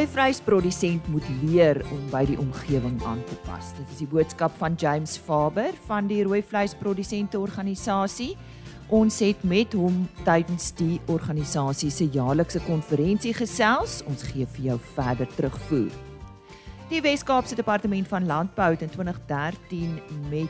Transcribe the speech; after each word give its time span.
rooi 0.00 0.08
vleisprodusent 0.08 1.04
moet 1.12 1.26
leer 1.42 1.82
om 1.92 2.06
by 2.08 2.22
die 2.24 2.38
omgewing 2.40 2.96
aan 3.04 3.20
te 3.28 3.36
pas. 3.44 3.68
Dit 3.76 3.84
is 3.92 4.00
die 4.00 4.08
boodskap 4.08 4.48
van 4.56 4.72
James 4.80 5.20
Faber 5.20 5.76
van 5.84 6.08
die 6.08 6.24
rooi 6.24 6.40
vleisprodusente 6.40 7.36
organisasie. 7.36 8.32
Ons 8.88 9.20
het 9.20 9.44
met 9.44 9.76
hom 9.76 10.08
tydens 10.24 10.72
die 10.80 10.96
organisasie 11.12 11.92
se 11.92 12.08
jaarlikse 12.16 12.64
konferensie 12.64 13.36
gesels. 13.36 14.00
Ons 14.08 14.24
gee 14.30 14.48
vir 14.56 14.64
jou 14.70 14.80
verder 14.96 15.28
terugvoer. 15.36 15.92
Die 16.88 17.04
Wes-Kaapse 17.04 17.52
Departement 17.60 18.08
van 18.08 18.24
Landbou 18.24 18.72
het 18.72 18.80
in 18.88 18.92
2013 18.96 20.00
met 20.32 20.48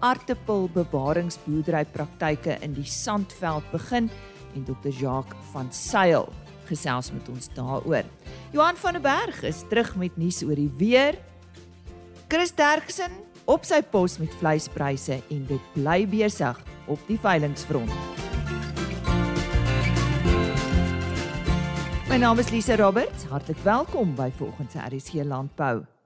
aartappelbewaringsboerderypraktyke 0.00 2.56
in 2.64 2.72
die 2.72 2.88
Sandveld 2.88 3.68
begin 3.68 4.08
en 4.56 4.64
Dr. 4.64 4.88
Jacques 4.88 5.36
van 5.52 5.68
Sail 5.76 6.24
gesels 6.68 7.10
met 7.12 7.28
ons 7.32 7.48
daaroor. 7.56 8.06
Johan 8.52 8.76
van 8.76 8.98
der 8.98 9.04
Berg 9.04 9.42
is 9.42 9.64
terug 9.68 9.94
met 9.96 10.16
nuus 10.16 10.42
oor 10.44 10.56
die 10.58 10.70
weer. 10.76 11.18
Chris 12.28 12.52
Derksen 12.54 13.12
op 13.48 13.64
sy 13.64 13.80
pos 13.82 14.18
met 14.20 14.34
vleispryse 14.40 15.20
en 15.32 15.44
dit 15.48 15.72
bly 15.74 16.02
besig 16.08 16.60
op 16.86 17.00
die 17.08 17.18
veilingfront. 17.20 17.92
My 22.08 22.16
naam 22.16 22.40
is 22.40 22.50
Lise 22.50 22.76
Roberts. 22.76 23.28
Hartlik 23.28 23.60
welkom 23.64 24.14
by 24.16 24.30
Volgens 24.36 24.76
RSG 24.88 25.24
Landbou. 25.24 25.97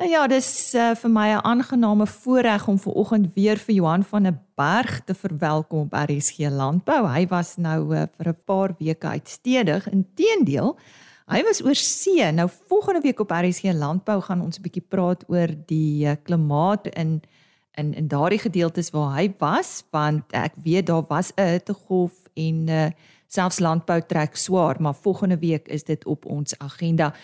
Nou 0.00 0.08
ja, 0.08 0.22
dis 0.26 0.48
uh, 0.74 0.94
vir 0.96 1.10
my 1.12 1.28
'n 1.36 1.44
aangename 1.44 2.06
voorreg 2.06 2.68
om 2.68 2.78
ver 2.78 2.92
oggend 2.92 3.34
weer 3.34 3.56
vir 3.56 3.74
Johan 3.74 4.04
van 4.04 4.22
der 4.22 4.38
Berg 4.54 5.04
te 5.04 5.14
verwelkom 5.14 5.80
op 5.80 5.92
RSG 5.92 6.38
Landbou. 6.48 7.06
Hy 7.08 7.26
was 7.26 7.56
nou 7.56 7.94
uh, 7.94 8.02
vir 8.16 8.28
'n 8.28 8.42
paar 8.44 8.74
weke 8.78 9.06
uitstedig. 9.06 9.90
Inteendeel, 9.90 10.78
hy 11.26 11.42
was 11.42 11.62
oor 11.64 11.74
see. 11.74 12.32
Nou 12.32 12.48
volgende 12.68 13.00
week 13.00 13.20
op 13.20 13.30
RSG 13.30 13.62
Landbou 13.72 14.20
gaan 14.20 14.40
ons 14.40 14.58
'n 14.58 14.62
bietjie 14.62 14.86
praat 14.88 15.24
oor 15.28 15.48
die 15.66 16.06
uh, 16.06 16.16
klimaat 16.22 16.86
in 16.86 17.22
in 17.74 17.94
in 17.94 18.08
daardie 18.08 18.38
gedeeltes 18.40 18.90
waar 18.90 19.16
hy 19.16 19.34
was, 19.38 19.84
want 19.90 20.22
ek 20.32 20.52
weet 20.64 20.86
daar 20.86 21.04
was 21.08 21.32
'n 21.36 21.42
hittegolf 21.42 22.12
en 22.34 22.68
uh, 22.68 22.90
selfs 23.26 23.58
landbou 23.58 24.00
trek 24.06 24.36
swaar, 24.36 24.80
maar 24.80 24.94
volgende 24.94 25.38
week 25.38 25.68
is 25.68 25.84
dit 25.84 26.04
op 26.04 26.24
ons 26.24 26.58
agenda. 26.58 27.14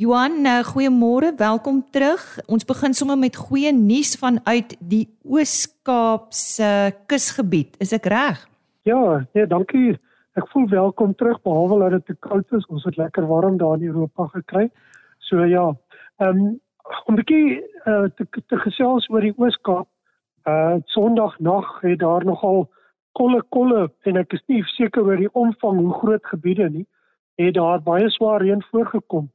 Johan, 0.00 0.46
uh, 0.46 0.62
goeiemôre, 0.64 1.34
welkom 1.36 1.82
terug. 1.92 2.22
Ons 2.48 2.64
begin 2.64 2.94
sommer 2.96 3.18
met 3.20 3.34
goeie 3.36 3.68
nuus 3.76 4.14
vanuit 4.16 4.70
die 4.80 5.02
Oos-Kaap 5.28 6.30
se 6.32 6.68
kusgebied. 7.04 7.74
Is 7.84 7.90
ek 7.92 8.06
reg? 8.08 8.38
Ja, 8.88 9.26
nee, 9.36 9.44
dankie. 9.50 9.98
Ek 10.40 10.46
voel 10.54 10.70
welkom 10.70 11.10
terug 11.20 11.42
behalwe 11.44 11.82
dat 11.82 11.92
dit 11.98 12.06
te 12.14 12.16
koud 12.24 12.54
is. 12.56 12.64
Ons 12.72 12.86
het 12.88 12.96
lekker 12.96 13.26
warm 13.28 13.58
daar 13.60 13.76
in 13.76 13.90
Europa 13.90 14.24
gekry. 14.38 14.70
So 15.28 15.44
ja, 15.44 15.66
ehm 16.24 16.40
um, 16.46 16.46
om 17.04 17.14
'n 17.14 17.18
bietjie 17.20 17.60
uh, 17.84 18.08
te, 18.16 18.24
te 18.48 18.56
gesels 18.62 19.08
oor 19.12 19.20
die 19.20 19.34
Oos-Kaap. 19.36 19.88
Uh 20.48 20.78
Sondag 20.94 21.36
nag 21.38 21.68
het 21.82 21.98
daar 22.00 22.24
nogal 22.24 22.70
kolle 23.12 23.42
kolle 23.52 23.92
en 24.08 24.16
ek 24.16 24.32
is 24.32 24.46
nie 24.48 24.62
seker 24.64 25.04
oor 25.04 25.20
die 25.20 25.34
omvang 25.34 25.76
hoe 25.76 25.92
groot 25.92 26.24
gebiede 26.32 26.70
nie 26.70 26.86
het 27.36 27.54
daar 27.54 27.84
baie 27.84 28.08
swaar 28.10 28.40
reën 28.40 28.64
voorgekom 28.70 29.28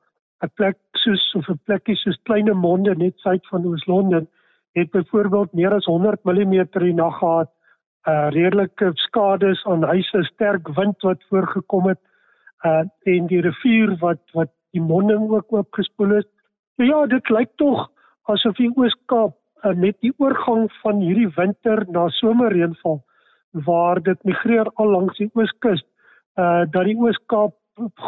'n 0.44 0.52
plek 0.55 0.78
soos 1.03 1.23
of 1.36 1.50
'n 1.50 1.59
plekkie 1.66 1.95
soos 1.95 2.17
kleine 2.23 2.53
monde 2.53 2.95
net 2.95 3.19
suid 3.23 3.47
van 3.52 3.66
Oos-London 3.66 4.28
het 4.75 4.92
byvoorbeeld 4.92 5.53
meer 5.53 5.73
as 5.73 5.86
100 5.86 6.23
mm 6.23 6.53
in 6.89 6.95
nag 6.95 7.17
gehad 7.19 7.50
uh 8.08 8.27
redelike 8.30 8.92
skades 8.94 9.66
aan 9.66 9.83
huise 9.83 10.23
sterk 10.23 10.67
wind 10.77 11.02
wat 11.02 11.23
voorgekom 11.30 11.88
het 11.88 12.02
uh 12.66 12.83
en 13.14 13.27
die 13.27 13.42
rivier 13.42 13.95
wat 14.00 14.22
wat 14.33 14.52
die 14.72 14.81
monding 14.81 15.30
ook 15.30 15.54
oopgespoel 15.54 16.15
het. 16.20 16.27
So 16.76 16.83
ja 16.83 17.05
dit 17.05 17.30
lyk 17.30 17.49
tog 17.55 17.89
asof 18.23 18.55
die 18.55 18.71
Oos-Kaap 18.76 19.36
uh, 19.64 19.73
met 19.73 19.98
die 20.02 20.14
oorgang 20.17 20.71
van 20.83 21.02
hierdie 21.02 21.31
winter 21.36 21.86
na 21.89 22.08
somerreënval 22.10 23.04
waar 23.65 24.02
dit 24.04 24.23
migreer 24.23 24.70
al 24.76 24.92
langs 24.98 25.17
die 25.17 25.30
ooskus 25.33 25.83
uh 26.37 26.64
dat 26.70 26.83
die 26.86 26.98
Oos-Kaap 26.99 27.55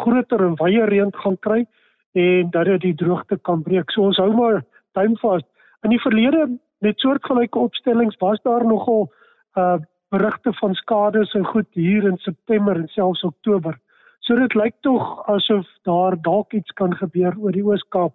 groter 0.02 0.44
en 0.46 0.56
wye 0.60 0.84
reën 0.84 1.12
gaan 1.22 1.38
kry 1.40 1.64
en 2.12 2.50
dat 2.50 2.64
dit 2.64 2.80
die 2.80 2.94
droogte 2.94 3.38
kan 3.42 3.62
breek. 3.62 3.90
So 3.90 4.02
ons 4.02 4.16
hou 4.16 4.32
maar 4.34 4.64
duim 4.92 5.16
vas. 5.16 5.42
In 5.82 5.90
die 5.90 6.00
verlede 6.00 6.58
met 6.78 6.98
soortgelyke 6.98 7.58
opstellings 7.58 8.16
was 8.18 8.42
daar 8.42 8.66
nogal 8.66 9.12
uh 9.54 9.78
berigte 10.08 10.52
van 10.52 10.74
skades 10.74 11.34
en 11.34 11.44
goed 11.44 11.66
hier 11.76 12.04
in 12.08 12.16
September 12.16 12.76
en 12.76 12.88
selfs 12.88 13.24
Oktober. 13.24 13.78
So 14.18 14.34
dit 14.34 14.54
lyk 14.54 14.74
tog 14.80 15.26
asof 15.28 15.66
daar 15.82 16.16
dalk 16.22 16.52
iets 16.52 16.72
kan 16.80 16.94
gebeur 16.96 17.34
oor 17.36 17.52
die 17.52 17.64
Oos-Kaap 17.64 18.14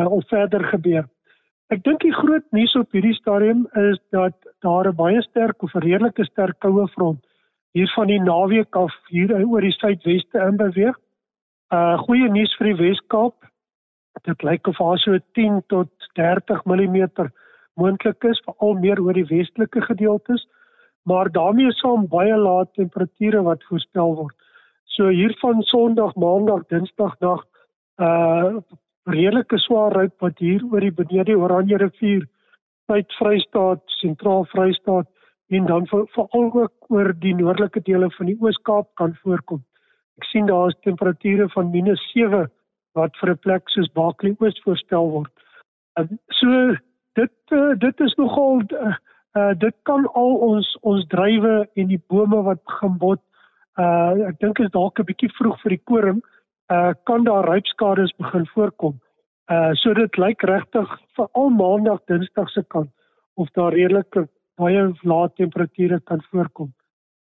uh, 0.00 0.06
of 0.12 0.24
verder 0.28 0.64
gebeur. 0.64 1.04
Ek 1.68 1.84
dink 1.84 2.00
die 2.00 2.14
groot 2.16 2.44
nuus 2.56 2.72
op 2.80 2.96
hierdie 2.96 3.14
stadium 3.16 3.66
is 3.76 4.00
dat 4.12 4.34
daar 4.64 4.88
'n 4.88 4.96
baie 4.96 5.22
sterk 5.22 5.62
of 5.62 5.74
'n 5.74 5.84
redelike 5.84 6.24
sterk 6.24 6.58
koue 6.64 6.88
front 6.96 7.20
hier 7.74 7.90
van 7.94 8.06
die 8.06 8.20
naweek 8.20 8.76
af 8.76 8.94
hier 9.08 9.32
oor 9.46 9.60
die 9.60 9.72
suidweste 9.72 10.38
in 10.38 10.56
beweeg. 10.56 10.98
Uh 11.74 11.96
goeie 12.04 12.28
nuus 12.30 12.52
vir 12.58 12.68
die 12.68 12.78
Wes-Kaap. 12.78 13.34
Dit 14.28 14.42
lyk 14.46 14.68
of 14.70 14.76
daar 14.78 15.00
so 15.02 15.16
10 15.38 15.62
tot 15.72 15.90
30 16.18 16.60
mm 16.70 16.98
moontlik 17.80 18.26
is, 18.30 18.42
veral 18.46 18.76
meer 18.82 19.00
oor 19.02 19.16
die 19.18 19.26
westelike 19.26 19.82
gedeeltes, 19.88 20.44
maar 21.10 21.30
daarmee 21.34 21.72
saam 21.80 22.04
baie 22.12 22.36
lae 22.38 22.68
temperature 22.78 23.42
wat 23.48 23.66
voorspel 23.70 24.14
word. 24.20 24.36
So 24.94 25.08
hier 25.08 25.34
van 25.40 25.64
Sondag, 25.72 26.14
Maandag, 26.14 26.68
Dinsdag 26.70 27.18
nag 27.24 27.42
uh 27.98 28.62
redelike 29.10 29.58
swaar 29.58 29.92
ry 29.98 30.06
wat 30.22 30.38
hier 30.38 30.62
oor 30.70 30.80
die 30.80 30.94
benede 31.02 31.34
Oranje 31.36 31.82
rivier 31.82 32.22
uit 32.92 33.18
Vrystaat, 33.18 33.82
Sentraal 33.98 34.46
Vrystaat 34.54 35.10
en 35.50 35.66
dan 35.66 35.90
veral 35.90 36.50
ook 36.62 36.94
oor 36.94 37.12
die 37.20 37.34
noordelike 37.34 37.82
dele 37.84 38.08
van 38.14 38.30
die 38.30 38.38
Oos-Kaap 38.40 38.94
kan 39.00 39.18
voorkom. 39.24 39.64
Ek 40.20 40.28
sien 40.30 40.46
daar 40.46 40.68
is 40.68 40.76
temperature 40.82 41.48
van 41.48 41.72
-7 41.72 42.46
wat 42.94 43.16
vir 43.20 43.30
'n 43.30 43.42
plek 43.46 43.68
soos 43.68 43.92
Baaklie 43.92 44.36
Oos 44.40 44.60
voorstel 44.64 45.10
word. 45.10 45.32
So 46.28 46.76
dit 47.14 47.34
uh, 47.50 47.74
dit 47.78 48.00
is 48.00 48.14
nogal 48.14 48.62
uh, 48.70 49.54
dit 49.58 49.74
kan 49.82 50.06
al 50.14 50.34
ons 50.48 50.68
ons 50.82 51.06
drywe 51.06 51.68
en 51.74 51.86
die 51.86 52.02
bome 52.08 52.42
wat 52.42 52.64
begin 52.64 52.98
bot. 52.98 53.20
Uh 53.78 54.28
ek 54.30 54.38
dink 54.38 54.60
is 54.62 54.70
dalk 54.70 54.98
'n 54.98 55.08
bietjie 55.10 55.32
vroeg 55.38 55.58
vir 55.62 55.70
die 55.70 55.84
koring 55.90 56.22
uh 56.70 56.92
kan 57.04 57.24
daar 57.24 57.48
rypskades 57.50 58.14
begin 58.18 58.46
voorkom. 58.54 59.00
Uh 59.50 59.72
so 59.74 59.94
dit 59.94 60.16
lyk 60.16 60.42
regtig 60.42 60.88
vir 61.16 61.28
al 61.34 61.50
maandag 61.50 62.00
dinsdag 62.06 62.50
se 62.50 62.62
kant 62.62 62.90
of 63.34 63.50
daar 63.58 63.72
redelike 63.72 64.28
baie 64.56 64.92
lae 65.02 65.28
temperature 65.36 66.00
kan 66.00 66.22
voorkom. 66.30 66.72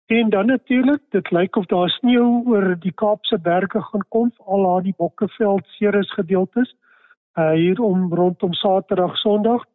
En 0.07 0.29
dan 0.29 0.45
natuurlik, 0.45 1.01
dit 1.09 1.31
lyk 1.31 1.55
of 1.55 1.65
daar 1.65 1.89
sneeu 1.89 2.43
oor 2.45 2.75
die 2.79 2.93
Kaapse 2.95 3.39
berge 3.39 3.81
gaan 3.81 4.05
kom, 4.09 4.31
al 4.45 4.63
daar 4.63 4.83
die 4.83 4.93
Bokkeveld 4.97 5.65
Ceres 5.67 6.11
gedeeltes 6.13 6.75
uh 7.37 7.51
hier 7.51 7.81
om 7.81 8.13
rondom 8.13 8.53
Saterdag 8.53 9.17
Sondag. 9.17 9.65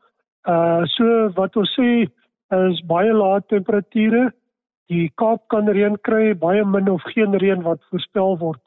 Uh 0.48 0.82
so 0.84 1.28
wat 1.37 1.56
ons 1.56 1.72
sê 1.78 2.09
is 2.48 2.81
baie 2.87 3.12
lae 3.12 3.42
temperature. 3.47 4.32
Die 4.88 5.12
Kaap 5.15 5.44
kan 5.53 5.69
reën 5.69 6.00
kry, 6.00 6.32
baie 6.34 6.65
min 6.65 6.88
of 6.91 7.04
geen 7.12 7.37
reën 7.37 7.62
wat 7.62 7.84
voorspel 7.91 8.38
word 8.38 8.60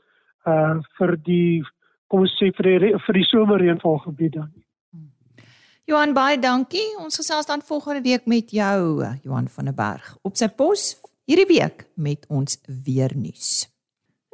uh 0.45 0.77
vir 0.99 1.15
die 1.25 1.63
kom 2.07 2.27
ons 2.27 2.37
sê 2.37 2.51
vir 2.53 2.69
die 2.69 2.93
vir 3.07 3.19
die 3.19 3.25
somerreënval 3.31 3.99
gebied 4.05 4.37
dan. 4.37 4.53
Johan 5.89 6.13
baie 6.13 6.37
dankie. 6.39 6.85
Ons 7.01 7.17
gesels 7.17 7.49
dan 7.49 7.65
volgende 7.65 8.05
week 8.05 8.29
met 8.29 8.53
jou 8.53 9.01
Johan 9.23 9.49
van 9.57 9.73
der 9.73 9.77
Berg 9.81 10.13
op 10.21 10.37
sy 10.37 10.47
pos 10.47 10.93
hierdie 11.25 11.47
week 11.49 11.87
met 11.97 12.25
ons 12.29 12.59
weer 12.85 13.13
nuus. 13.17 13.65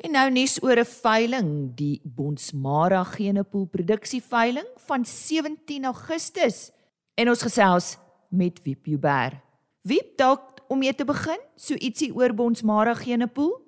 En 0.01 0.15
nou 0.17 0.27
nuus 0.33 0.57
oor 0.63 0.79
'n 0.79 0.85
veiling, 0.85 1.75
die 1.75 2.01
Bonsmara 2.03 3.03
Genepool 3.03 3.65
produksie 3.65 4.21
veiling 4.21 4.67
van 4.87 5.05
17 5.05 5.85
Augustus. 5.85 6.71
En 7.15 7.29
ons 7.29 7.41
gesels 7.41 7.97
met 8.29 8.61
Wiep 8.63 8.87
Uber. 8.87 9.41
Wiep 9.81 10.17
dalk 10.17 10.59
om 10.67 10.79
mee 10.79 10.95
te 10.95 11.05
begin, 11.05 11.39
so 11.55 11.73
ietsie 11.73 12.15
oor 12.15 12.33
Bonsmara 12.33 12.93
Genepool? 12.93 13.61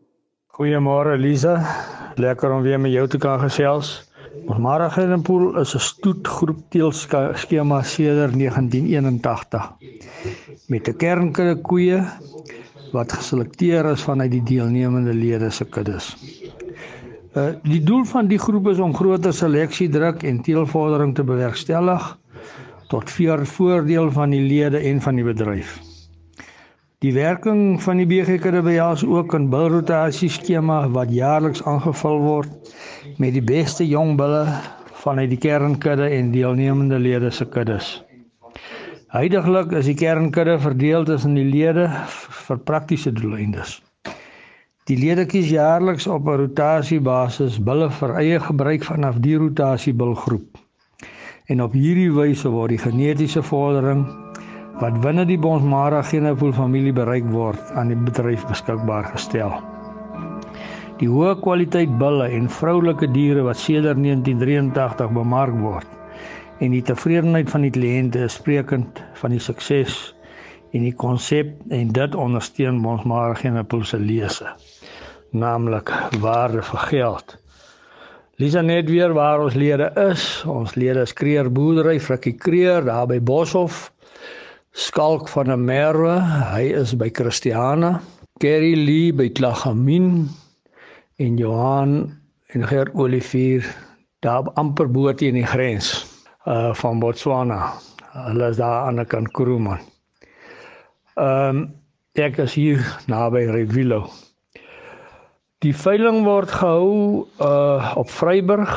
Goeiemôre 0.47 1.17
Lisa. 1.17 1.55
Lekker 2.15 2.51
om 2.51 2.61
weer 2.61 2.79
met 2.79 2.91
jou 2.91 3.07
te 3.07 3.17
kan 3.17 3.39
gesels. 3.39 4.11
Ons 4.47 4.57
Maragenpool 4.57 5.59
is 5.59 5.75
'n 5.75 5.79
stoetgroep 5.79 6.59
teelskema 6.69 7.81
sedert 7.83 8.35
1981 8.35 9.71
met 10.67 10.87
'n 10.87 10.97
kernkudde 10.97 11.61
koeie 11.61 11.99
wat 12.93 13.13
geselekteer 13.13 13.89
is 13.91 14.03
vanuit 14.05 14.31
die 14.31 14.43
deelnemende 14.45 15.13
lede 15.13 15.49
se 15.51 15.65
kuddes. 15.65 16.13
Uh 17.33 17.49
die 17.65 17.81
doel 17.81 18.05
van 18.05 18.27
die 18.29 18.37
groep 18.37 18.67
is 18.69 18.79
om 18.79 18.93
groter 18.93 19.33
seleksie 19.33 19.89
druk 19.89 20.21
en 20.23 20.41
teelvordering 20.45 21.15
te 21.17 21.25
bewerkstellig 21.25 22.11
tot 22.93 23.09
voordeel 23.09 24.11
van 24.11 24.29
die 24.29 24.43
lede 24.45 24.77
en 24.77 25.01
van 25.01 25.17
die 25.17 25.25
bedryf. 25.25 25.79
Die 27.03 27.13
werking 27.13 27.81
van 27.83 27.97
die 27.97 28.05
BGKD 28.07 28.61
behels 28.63 29.01
ook 29.03 29.33
'n 29.35 29.49
bulrotasie 29.49 30.29
skema 30.29 30.87
wat 30.89 31.09
jaarliks 31.11 31.63
aangevul 31.63 32.19
word 32.19 32.73
met 33.17 33.33
die 33.33 33.43
beste 33.43 33.87
jong 33.87 34.15
bulle 34.17 34.45
vanuit 35.03 35.29
die 35.29 35.41
kernkudde 35.49 36.07
en 36.09 36.31
deelnemende 36.31 36.99
lede 36.99 37.31
se 37.31 37.45
kuddes. 37.45 38.03
Huidiglik 39.07 39.71
is 39.71 39.85
die 39.85 39.97
kernkudde 39.99 40.59
verdeel 40.59 41.03
tussen 41.03 41.33
die 41.33 41.49
lede 41.49 41.89
vir 42.47 42.59
praktiese 42.69 43.11
doeleindes. 43.15 43.81
Die 44.89 44.97
lede 44.99 45.23
kies 45.31 45.47
jaarliks 45.47 46.07
op 46.11 46.27
'n 46.27 46.39
rotasiebasis 46.41 47.59
bulle 47.69 47.89
vir 47.99 48.15
eie 48.19 48.39
gebruik 48.39 48.83
vanaf 48.83 49.19
die 49.25 49.37
rotasiebulgroep. 49.37 50.57
En 51.47 51.61
op 51.61 51.73
hierdie 51.73 52.11
wyse 52.11 52.49
word 52.49 52.69
die 52.69 52.83
genetiese 52.85 53.43
vordering 53.43 54.05
wat 54.81 55.01
binne 55.01 55.25
die 55.25 55.37
Bonsmara 55.37 56.01
genopool 56.01 56.53
familie 56.53 56.93
bereik 56.93 57.29
word 57.31 57.71
aan 57.75 57.87
die 57.87 57.99
bedryf 58.09 58.47
beskikbaar 58.47 59.03
gestel. 59.13 59.53
Die 60.99 61.07
hoë 61.07 61.35
kwaliteit 61.41 61.97
bulle 61.97 62.27
en 62.27 62.49
vroulike 62.49 63.07
diere 63.11 63.43
wat 63.43 63.57
sedert 63.57 63.97
1983 63.97 65.11
bemark 65.13 65.55
word 65.59 65.87
en 66.59 66.71
die 66.71 66.81
tevredenheid 66.81 67.49
van 67.49 67.61
die 67.61 67.71
kliënte 67.71 68.19
is 68.27 68.35
sprekend 68.39 69.01
van 69.13 69.31
die 69.31 69.39
sukses 69.39 70.12
en 70.73 70.85
die 70.87 70.95
konsep 70.97 71.53
en 71.69 71.93
dit 71.93 72.15
ondersteun 72.15 72.81
Bonsmara 72.81 73.37
genopool 73.37 73.85
se 73.85 73.99
lese 74.01 74.49
naamlik 75.33 75.89
waarde 76.21 76.61
vir 76.61 76.83
geld. 76.89 77.35
Lisa 78.41 78.61
net 78.61 78.89
weer 78.89 79.13
waar 79.13 79.41
ons 79.41 79.53
lede 79.57 79.89
is. 80.09 80.23
Ons 80.49 80.75
lede 80.77 81.01
is 81.05 81.13
Kreer 81.13 81.49
Boerdery, 81.53 81.99
Frikkie 82.01 82.35
Kreer 82.37 82.85
daar 82.85 83.07
by 83.09 83.19
Boshoff. 83.21 83.91
Skalk 84.73 85.29
van 85.29 85.51
der 85.51 85.59
Merwe, 85.61 86.15
hy 86.49 86.71
is 86.73 86.95
by 86.97 87.11
Christiana, 87.13 87.99
Kerry 88.41 88.73
Lee 88.73 89.13
by 89.13 89.29
Klagamin 89.29 90.25
en 91.21 91.37
Johan 91.37 91.93
en 92.53 92.67
Gert 92.67 92.95
Olivier 92.97 93.67
daar 94.25 94.49
amper 94.57 94.89
bo 94.89 95.13
teen 95.13 95.37
die 95.37 95.45
grens 95.45 95.93
uh 96.49 96.73
van 96.73 96.99
Botswana. 96.99 97.73
Hulle 98.17 98.49
is 98.49 98.57
daar 98.57 98.87
aan 98.89 99.01
die 99.01 99.05
kant 99.05 99.29
Kroeman. 99.37 99.92
Ehm 101.15 101.57
um, 101.57 101.73
ek 102.13 102.37
is 102.37 102.53
hier 102.53 102.81
naby 103.11 103.45
Rivilo. 103.49 104.09
Die 105.63 105.73
veiling 105.73 106.23
word 106.25 106.51
gehou 106.51 107.27
uh 107.39 107.93
op 107.97 108.09
Vryburg 108.09 108.73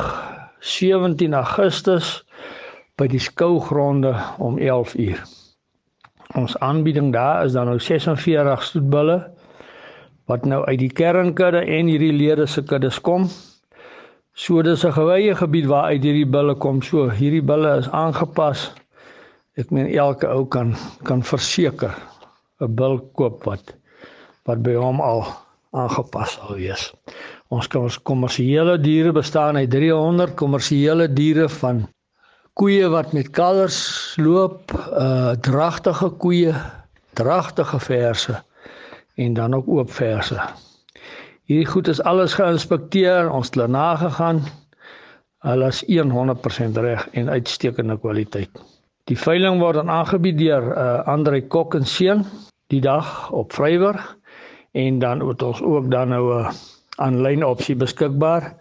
17 0.59 1.33
Augustus 1.33 2.23
by 2.97 3.07
die 3.07 3.21
skougronde 3.21 4.15
om 4.37 4.57
11 4.57 4.95
uur 4.95 5.25
ons 6.37 6.59
aanbieding 6.59 7.13
daar 7.13 7.45
is 7.45 7.51
dan 7.51 7.65
nou 7.65 7.79
46 7.79 8.63
stoetbulle 8.63 9.17
wat 10.27 10.45
nou 10.45 10.65
uit 10.65 10.79
die 10.79 10.91
kernkudde 10.91 11.61
en 11.63 11.87
hierdie 11.87 12.13
lede 12.13 12.45
se 12.45 12.63
kuddes 12.63 12.99
kom. 13.01 13.29
So 14.33 14.61
dis 14.61 14.83
'n 14.85 14.91
gewye 14.91 15.35
gebied 15.35 15.65
waar 15.65 15.83
uit 15.83 16.03
hierdie 16.03 16.27
bulle 16.27 16.55
kom. 16.55 16.81
So 16.81 17.09
hierdie 17.09 17.41
bulle 17.41 17.77
is 17.77 17.89
aangepas. 17.89 18.73
Ek 19.55 19.71
meen 19.71 19.87
elke 19.87 20.27
ou 20.27 20.45
kan 20.45 20.75
kan 21.03 21.23
verseker 21.23 21.95
'n 22.61 22.75
bul 22.75 22.99
koop 23.13 23.43
wat 23.45 23.75
wat 24.47 24.63
by 24.63 24.73
hom 24.79 25.01
al 25.03 25.25
aangepas 25.75 26.37
sal 26.37 26.55
wees. 26.55 26.91
Ons 27.53 27.67
kan 27.67 27.85
ons 27.87 27.99
kommersiële 28.09 28.77
diere 28.79 29.11
bestaan 29.15 29.59
uit 29.59 29.69
300 29.69 30.35
kommersiële 30.39 31.07
diere 31.13 31.49
van 31.59 31.83
koeie 32.57 32.87
wat 32.89 33.13
met 33.13 33.29
kalvers 33.29 33.79
loop, 34.17 34.73
uh 34.73 35.35
dragtige 35.49 36.09
koeie, 36.23 36.53
dragtige 37.13 37.79
verse 37.79 38.39
en 39.15 39.33
dan 39.33 39.53
ook 39.55 39.67
oop 39.67 39.91
verse. 39.91 40.39
Hierdie 41.47 41.69
goed 41.69 41.87
is 41.87 42.01
alles 42.01 42.33
geïnspekteer, 42.35 43.29
ons 43.31 43.47
het 43.51 43.59
daarna 43.61 43.95
gegaan. 43.95 44.41
Hulle 45.45 45.69
is 45.71 45.83
100% 45.87 46.81
reg 46.81 47.07
en 47.11 47.29
uitstekende 47.29 47.99
kwaliteit. 47.99 48.76
Die 49.07 49.15
veiling 49.15 49.61
word 49.61 49.77
dan 49.79 49.89
aangebied 49.89 50.35
deur 50.35 50.65
uh 50.75 50.87
Andre 51.07 51.39
Kok 51.47 51.77
en 51.77 51.85
seun 51.87 52.25
die 52.67 52.81
dag 52.83 53.29
op 53.31 53.53
Vryburg 53.55 54.03
en 54.75 54.97
dan 54.99 55.21
het 55.23 55.43
ons 55.47 55.61
ook 55.63 55.87
dan 55.91 56.09
nou 56.11 56.23
'n 56.35 56.51
aanlyn 56.97 57.45
opsie 57.45 57.75
beskikbaar. 57.75 58.51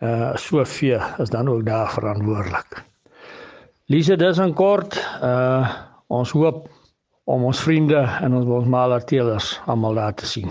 Uh 0.00 0.36
soveel 0.36 1.02
is 1.18 1.30
dan 1.30 1.48
ook 1.48 1.66
daar 1.66 1.92
verantwoordelik. 1.92 2.84
Lise, 3.86 4.16
dis 4.16 4.38
in 4.38 4.54
kort. 4.54 4.96
Uh 5.22 5.68
ons 6.06 6.30
hoop 6.30 6.68
om 7.24 7.44
ons 7.44 7.60
vriende 7.60 8.00
en 8.20 8.34
ons 8.34 8.46
ons 8.46 8.66
malerteelers 8.66 9.60
almal 9.66 9.94
daar 9.94 10.14
te 10.14 10.26
sien. 10.26 10.50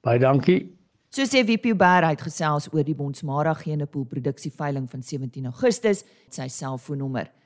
Baie 0.00 0.18
dankie. 0.18 0.72
So 1.08 1.22
sê 1.22 1.44
VP 1.44 1.76
Baer 1.76 2.02
uitgesels 2.02 2.72
oor 2.72 2.84
die 2.84 2.94
Bonsmara 2.94 3.54
Genepool 3.54 4.04
produksieveiling 4.04 4.90
van 4.90 5.02
17 5.02 5.44
Augustus. 5.44 6.04
Sy 6.28 6.48
selfoonnommer 6.48 7.28
082 7.28 7.41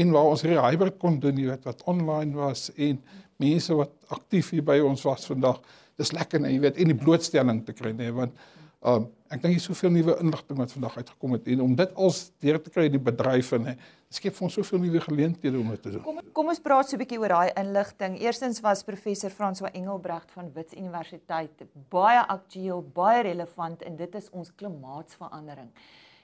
en 0.00 0.14
waar 0.14 0.32
ons 0.32 0.44
hierdie 0.44 0.60
hybrid 0.60 0.98
kon 1.02 1.18
doen, 1.22 1.38
jy 1.38 1.50
weet, 1.50 1.66
wat 1.68 1.84
online 1.90 2.36
was 2.38 2.68
en 2.76 3.00
mense 3.40 3.76
wat 3.76 3.92
aktief 4.16 4.50
hier 4.54 4.64
by 4.66 4.78
ons 4.84 5.04
was 5.08 5.26
vandag. 5.30 5.60
Dis 6.00 6.14
lekker, 6.16 6.40
nee, 6.40 6.56
jy 6.56 6.64
weet, 6.66 6.80
en 6.80 6.92
die 6.92 6.98
blootstelling 7.04 7.64
te 7.66 7.76
kry, 7.76 7.92
nee, 7.96 8.12
want 8.16 8.36
um 8.80 9.10
ek 9.30 9.42
dink 9.44 9.54
hier 9.54 9.62
soveel 9.62 9.92
nuwe 9.94 10.16
inligting 10.24 10.58
wat 10.58 10.72
vandag 10.74 10.96
uitgekom 10.98 11.36
het 11.36 11.48
en 11.52 11.60
om 11.62 11.74
dit 11.78 11.90
als 12.02 12.16
deur 12.42 12.56
te 12.58 12.72
kry 12.74 12.88
in 12.88 12.96
die 12.96 13.02
bedryf 13.10 13.52
en 13.54 13.68
skep 14.10 14.34
vir 14.34 14.46
ons 14.48 14.56
soveel 14.58 14.80
nuwe 14.82 15.02
geleenthede 15.04 15.60
om 15.60 15.68
dit 15.70 15.82
te 15.84 15.92
doen. 15.94 16.02
Kom 16.02 16.18
kom 16.34 16.50
ons 16.50 16.62
praat 16.64 16.88
so 16.88 16.96
'n 16.96 17.02
bietjie 17.02 17.20
oor 17.20 17.28
daai 17.28 17.52
inligting. 17.62 18.18
Eerstens 18.18 18.60
was 18.60 18.82
professor 18.82 19.30
François 19.30 19.70
Engelbrecht 19.72 20.30
van 20.32 20.50
Wits 20.54 20.74
Universiteit 20.74 21.50
baie 21.90 22.26
aktueel, 22.26 22.82
baie 22.82 23.22
relevant 23.22 23.82
en 23.82 23.96
dit 23.96 24.14
is 24.14 24.30
ons 24.30 24.50
klimaatsverandering. 24.56 25.70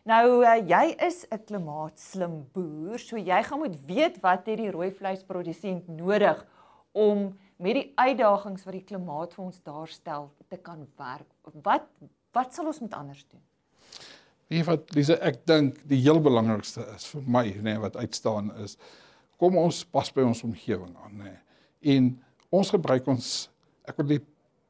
Nou 0.07 0.45
uh, 0.47 0.55
jy 0.63 0.95
is 1.03 1.25
'n 1.35 1.41
klimaatslim 1.49 2.45
boer, 2.55 2.99
so 2.99 3.19
jy 3.19 3.41
gaan 3.43 3.59
moet 3.59 3.75
weet 3.89 4.21
wat 4.23 4.47
het 4.47 4.61
die 4.61 4.71
rooi 4.71 4.93
vleisprodusent 4.95 5.89
nodig 5.89 6.45
om 6.93 7.33
met 7.59 7.75
die 7.75 7.93
uitdagings 7.97 8.63
wat 8.65 8.77
die 8.77 8.85
klimaat 8.87 9.35
vir 9.35 9.45
ons 9.45 9.59
daarstel 9.67 10.31
te 10.49 10.57
kan 10.63 10.87
werk. 10.97 11.27
Wat 11.43 11.89
wat 12.37 12.55
sal 12.55 12.67
ons 12.67 12.79
moet 12.81 12.95
anders 12.95 13.25
doen? 13.27 13.43
Wie 14.47 14.63
wat 14.63 14.95
Lise, 14.95 15.17
ek 15.19 15.41
dink 15.47 15.81
die 15.89 15.99
heel 15.99 16.21
belangrikste 16.23 16.87
is 16.95 17.09
vir 17.11 17.23
my 17.27 17.45
nê 17.49 17.73
nee, 17.73 17.79
wat 17.83 17.97
uitstaan 17.97 18.53
is 18.63 18.77
kom 19.37 19.57
ons 19.59 19.83
pas 19.85 20.13
by 20.13 20.23
ons 20.23 20.45
omgewing 20.47 20.95
aan 21.03 21.19
nê. 21.19 21.33
Nee. 21.33 21.97
En 21.97 22.23
ons 22.51 22.71
gebruik 22.71 23.09
ons 23.09 23.51
ek 23.89 23.99
wil 23.99 24.07
die 24.07 24.23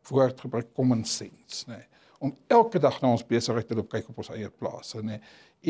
woord 0.08 0.40
gebruik 0.40 0.72
common 0.72 1.04
sense 1.04 1.68
nê. 1.68 1.76
Nee 1.76 1.95
om 2.18 2.34
elke 2.46 2.80
dag 2.82 3.00
na 3.02 3.12
ons 3.14 3.26
besigheid 3.26 3.66
te 3.68 3.76
loop 3.76 3.90
kyk 3.92 4.08
op 4.10 4.22
ons 4.22 4.30
eie 4.34 4.50
plase 4.50 5.02
nê. 5.04 5.18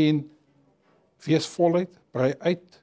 En 0.07 0.23
wees 1.27 1.49
voluit 1.57 1.99
brei 2.15 2.35
uit 2.39 2.83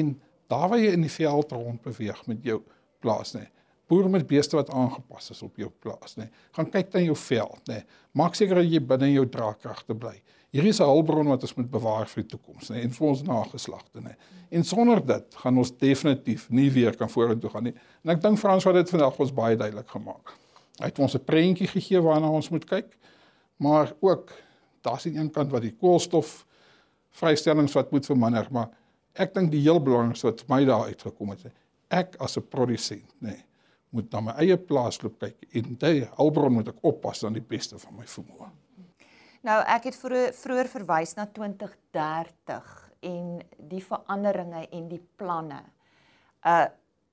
en 0.00 0.12
daar 0.50 0.68
waar 0.72 0.82
jy 0.82 0.92
in 0.96 1.06
die 1.06 1.12
veld 1.12 1.52
rond 1.54 1.82
beweeg 1.82 2.20
met 2.26 2.44
jou 2.44 2.58
plaas 3.02 3.34
nê. 3.36 3.46
Boer 3.90 4.10
met 4.10 4.26
beeste 4.26 4.58
wat 4.58 4.70
aangepas 4.74 5.32
is 5.34 5.42
op 5.42 5.56
jou 5.58 5.70
plaas 5.82 6.16
nê. 6.18 6.28
Gaan 6.54 6.68
kyk 6.70 6.92
na 6.94 7.02
jou 7.02 7.16
veld 7.18 7.70
nê. 7.70 7.80
Maak 8.18 8.36
seker 8.38 8.60
dat 8.60 8.68
jy 8.70 8.82
binne 8.82 9.08
jou 9.10 9.24
draagkragte 9.30 9.96
bly. 9.98 10.16
Hier 10.50 10.66
is 10.66 10.80
'n 10.80 10.86
hulpbron 10.90 11.30
wat 11.30 11.42
ons 11.42 11.54
moet 11.54 11.70
bewaar 11.70 12.06
vir 12.06 12.22
die 12.22 12.30
toekoms 12.30 12.70
nê 12.70 12.82
en 12.82 12.90
vir 12.90 13.08
ons 13.08 13.22
nageslagte 13.22 14.00
nê. 14.00 14.14
En 14.50 14.64
sonder 14.64 15.06
dit 15.06 15.34
gaan 15.34 15.58
ons 15.58 15.70
definitief 15.70 16.50
nie 16.50 16.70
weer 16.70 16.96
kan 16.96 17.08
vorentoe 17.08 17.50
gaan 17.50 17.64
nie. 17.64 17.74
En 18.04 18.10
ek 18.10 18.20
dink 18.20 18.38
Frans 18.38 18.64
wat 18.64 18.74
dit 18.74 18.90
vandag 18.90 19.20
ons 19.20 19.32
baie 19.32 19.56
duidelik 19.56 19.88
gemaak 19.88 20.34
Hy 20.80 20.88
het 20.88 20.98
ons 20.98 21.14
'n 21.14 21.24
prentjie 21.24 21.68
gegee 21.68 22.00
waarna 22.00 22.30
ons 22.30 22.48
moet 22.48 22.64
kyk. 22.64 22.96
Maar 23.56 23.92
ook 24.00 24.32
daar's 24.80 25.06
aan 25.06 25.16
een 25.16 25.30
kant 25.30 25.50
wat 25.50 25.62
die 25.62 25.76
koolstof 25.76 26.46
vrystellings 27.10 27.72
wat 27.72 27.90
moet 27.90 28.06
verminder, 28.06 28.46
maar 28.50 28.70
ek 29.12 29.34
dink 29.34 29.50
die 29.50 29.60
heel 29.60 29.82
belangrikste 29.82 30.30
wat 30.30 30.44
my 30.48 30.64
daar 30.64 30.86
uitgekom 30.88 31.34
het, 31.34 31.50
ek 31.88 32.16
as 32.22 32.36
'n 32.38 32.48
produsent, 32.48 33.14
nê, 33.20 33.28
nee, 33.28 33.44
moet 33.90 34.12
na 34.12 34.20
my 34.20 34.34
eie 34.38 34.56
plaas 34.56 35.00
loop 35.02 35.18
kyk 35.18 35.46
en 35.58 35.76
daai 35.78 36.08
hulpbron 36.16 36.52
moet 36.52 36.68
ek 36.68 36.84
oppas 36.86 37.24
aan 37.24 37.32
die 37.32 37.42
beste 37.42 37.78
van 37.78 37.96
my 37.96 38.06
vermoë. 38.06 38.50
Nou 39.42 39.62
ek 39.66 39.84
het 39.84 39.96
vroeër 39.96 40.32
vroeër 40.36 40.68
verwys 40.68 41.14
na 41.16 41.26
2030 41.26 42.90
en 43.00 43.40
die 43.58 43.82
veranderinge 43.84 44.66
en 44.70 44.88
die 44.88 45.02
planne. 45.16 45.62
Uh 46.44 46.68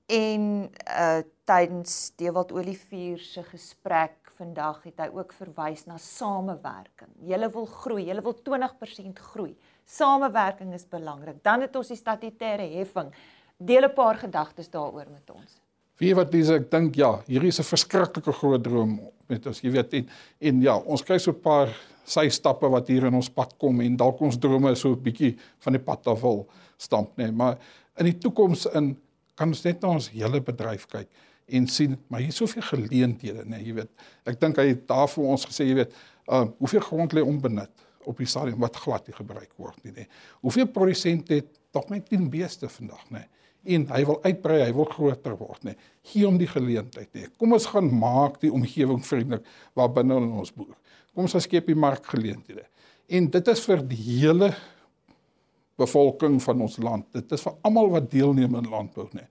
en 0.08 0.70
uh 0.88 1.20
tydens 1.48 2.12
Dewald 2.20 2.52
Olivier 2.52 3.18
se 3.18 3.42
gesprek 3.46 4.28
vandag 4.38 4.82
het 4.86 5.00
hy 5.02 5.08
ook 5.16 5.32
verwys 5.34 5.86
na 5.88 5.96
samewerking. 5.98 7.10
Julle 7.26 7.48
wil 7.54 7.66
groei, 7.66 8.04
julle 8.10 8.22
wil 8.22 8.36
20% 8.46 9.22
groei. 9.32 9.54
Samewerking 9.88 10.74
is 10.76 10.84
belangrik. 10.90 11.40
Dan 11.42 11.64
het 11.64 11.76
ons 11.78 11.90
die 11.90 11.98
statutêre 11.98 12.68
heffing. 12.76 13.10
Deel 13.56 13.88
'n 13.88 13.94
paar 13.94 14.16
gedagtes 14.16 14.68
daaroor 14.70 15.08
met 15.10 15.30
ons. 15.30 15.60
Wie 15.98 16.14
wat 16.14 16.30
dis 16.30 16.50
ek 16.50 16.70
dink 16.70 16.94
ja, 16.94 17.22
hierdie 17.26 17.48
is 17.48 17.58
'n 17.58 17.64
verskriklike 17.64 18.32
groot 18.32 18.62
droom 18.62 19.00
met 19.26 19.46
ons, 19.46 19.60
jy 19.60 19.70
weet 19.70 19.94
en 19.94 20.08
en 20.40 20.62
ja, 20.62 20.76
ons 20.76 21.02
kry 21.02 21.18
so 21.18 21.32
'n 21.32 21.40
paar 21.40 21.68
sy 22.04 22.28
stappe 22.28 22.68
wat 22.68 22.88
hier 22.88 23.06
in 23.06 23.14
ons 23.14 23.28
pad 23.28 23.58
kom 23.58 23.80
en 23.80 23.96
dalk 23.96 24.20
ons 24.20 24.38
drome 24.38 24.74
so 24.76 24.90
'n 24.90 25.02
bietjie 25.02 25.36
van 25.58 25.72
die 25.72 25.82
pad 25.82 26.06
af 26.06 26.20
wil 26.22 26.46
stamp 26.76 27.16
nê, 27.16 27.24
nee. 27.24 27.32
maar 27.32 27.58
in 27.98 28.04
die 28.04 28.18
toekoms 28.18 28.66
in 28.66 28.96
kan 29.34 29.48
ons 29.48 29.64
net 29.64 29.82
na 29.82 29.88
ons 29.88 30.08
hele 30.08 30.40
bedryf 30.40 30.86
kyk 30.86 31.08
en 31.48 31.66
sien 31.72 31.96
maar 32.08 32.20
hier 32.20 32.34
is 32.34 32.40
soveel 32.40 32.64
geleenthede 32.68 33.44
nê, 33.44 33.56
nee, 33.56 33.66
jy 33.68 33.74
weet. 33.80 33.90
Ek 34.28 34.40
dink 34.40 34.60
hy 34.60 34.70
het 34.72 34.86
daar 34.90 35.08
vir 35.12 35.30
ons 35.34 35.46
gesê, 35.48 35.68
jy 35.68 35.80
weet, 35.82 35.96
uh 36.28 36.44
hoeveel 36.60 36.84
grond 36.84 37.16
lê 37.16 37.24
onbenut 37.24 37.86
op 38.08 38.20
die 38.20 38.28
stadium 38.28 38.60
wat 38.64 38.76
glad 38.76 39.08
nie 39.08 39.16
gebruik 39.16 39.50
word 39.56 39.80
nie 39.84 39.92
nê. 39.92 40.04
Nee. 40.04 40.22
Hoeveel 40.44 40.68
produsente 40.72 41.40
het 41.40 41.50
tog 41.72 41.90
net 41.92 42.08
10 42.08 42.30
beeste 42.32 42.68
vandag 42.72 43.04
nê. 43.10 43.24
Nee 43.24 43.36
en 43.66 43.84
hy 43.90 44.00
wil 44.06 44.18
uitbrei, 44.24 44.60
hy 44.62 44.72
wil 44.76 44.88
groter 44.88 45.36
word, 45.38 45.60
nê. 45.66 45.74
Gee 46.06 46.24
hom 46.26 46.38
die 46.40 46.48
geleentheid, 46.48 47.10
nê. 47.16 47.28
Kom 47.40 47.54
ons 47.56 47.68
gaan 47.72 47.88
maak 47.90 48.38
die 48.42 48.52
omgewing 48.54 49.02
vriendelik 49.04 49.46
waar 49.78 49.90
binne 49.92 50.18
ons 50.18 50.52
boer. 50.54 50.76
Kom 51.12 51.26
ons 51.26 51.36
skep 51.44 51.68
die 51.68 51.78
markgeleenthede. 51.78 52.64
En 53.18 53.28
dit 53.34 53.52
is 53.52 53.62
vir 53.64 53.84
die 53.90 54.00
hele 54.00 54.52
bevolking 55.78 56.38
van 56.42 56.64
ons 56.64 56.78
land. 56.82 57.06
Dit 57.14 57.32
is 57.34 57.44
vir 57.44 57.56
almal 57.66 57.92
wat 57.96 58.10
deelneem 58.12 58.58
in 58.60 58.70
landbou, 58.72 59.08
nê. 59.16 59.26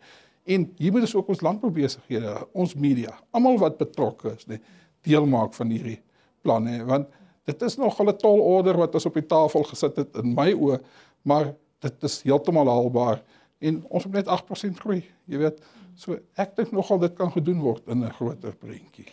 En 0.47 0.65
hier 0.79 0.91
moet 0.95 1.05
ons 1.07 1.15
ook 1.15 1.31
ons 1.33 1.43
landboubesighede, 1.43 2.33
ons 2.55 2.75
media, 2.79 3.13
almal 3.35 3.59
wat 3.59 3.79
betrokke 3.81 4.31
is, 4.35 4.47
nê, 4.47 4.59
deel 5.07 5.27
maak 5.27 5.55
van 5.57 5.71
hierdie 5.71 5.99
planne, 6.45 6.79
want 6.87 7.09
dit 7.47 7.61
is 7.67 7.77
nog 7.77 7.99
'n 7.99 8.17
tol 8.17 8.39
order 8.39 8.77
wat 8.77 8.93
ons 8.93 9.05
op 9.05 9.13
die 9.13 9.27
tafel 9.27 9.63
gesit 9.63 9.95
het 9.95 10.15
in 10.15 10.33
my 10.35 10.53
oë, 10.53 10.79
maar 11.23 11.53
dit 11.79 12.03
is 12.03 12.21
heeltemal 12.21 12.67
haalbaar 12.67 13.23
en 13.59 13.83
ons 13.89 14.03
het 14.03 14.13
net 14.13 14.27
8% 14.27 14.79
groei, 14.79 15.03
jy 15.25 15.37
weet. 15.37 15.61
So 15.95 16.17
ek 16.37 16.55
dink 16.55 16.71
nogal 16.71 16.99
dit 16.99 17.15
kan 17.17 17.31
gedoen 17.31 17.59
word 17.59 17.87
in 17.87 18.03
'n 18.03 18.13
groter 18.13 18.55
prentjie. 18.55 19.07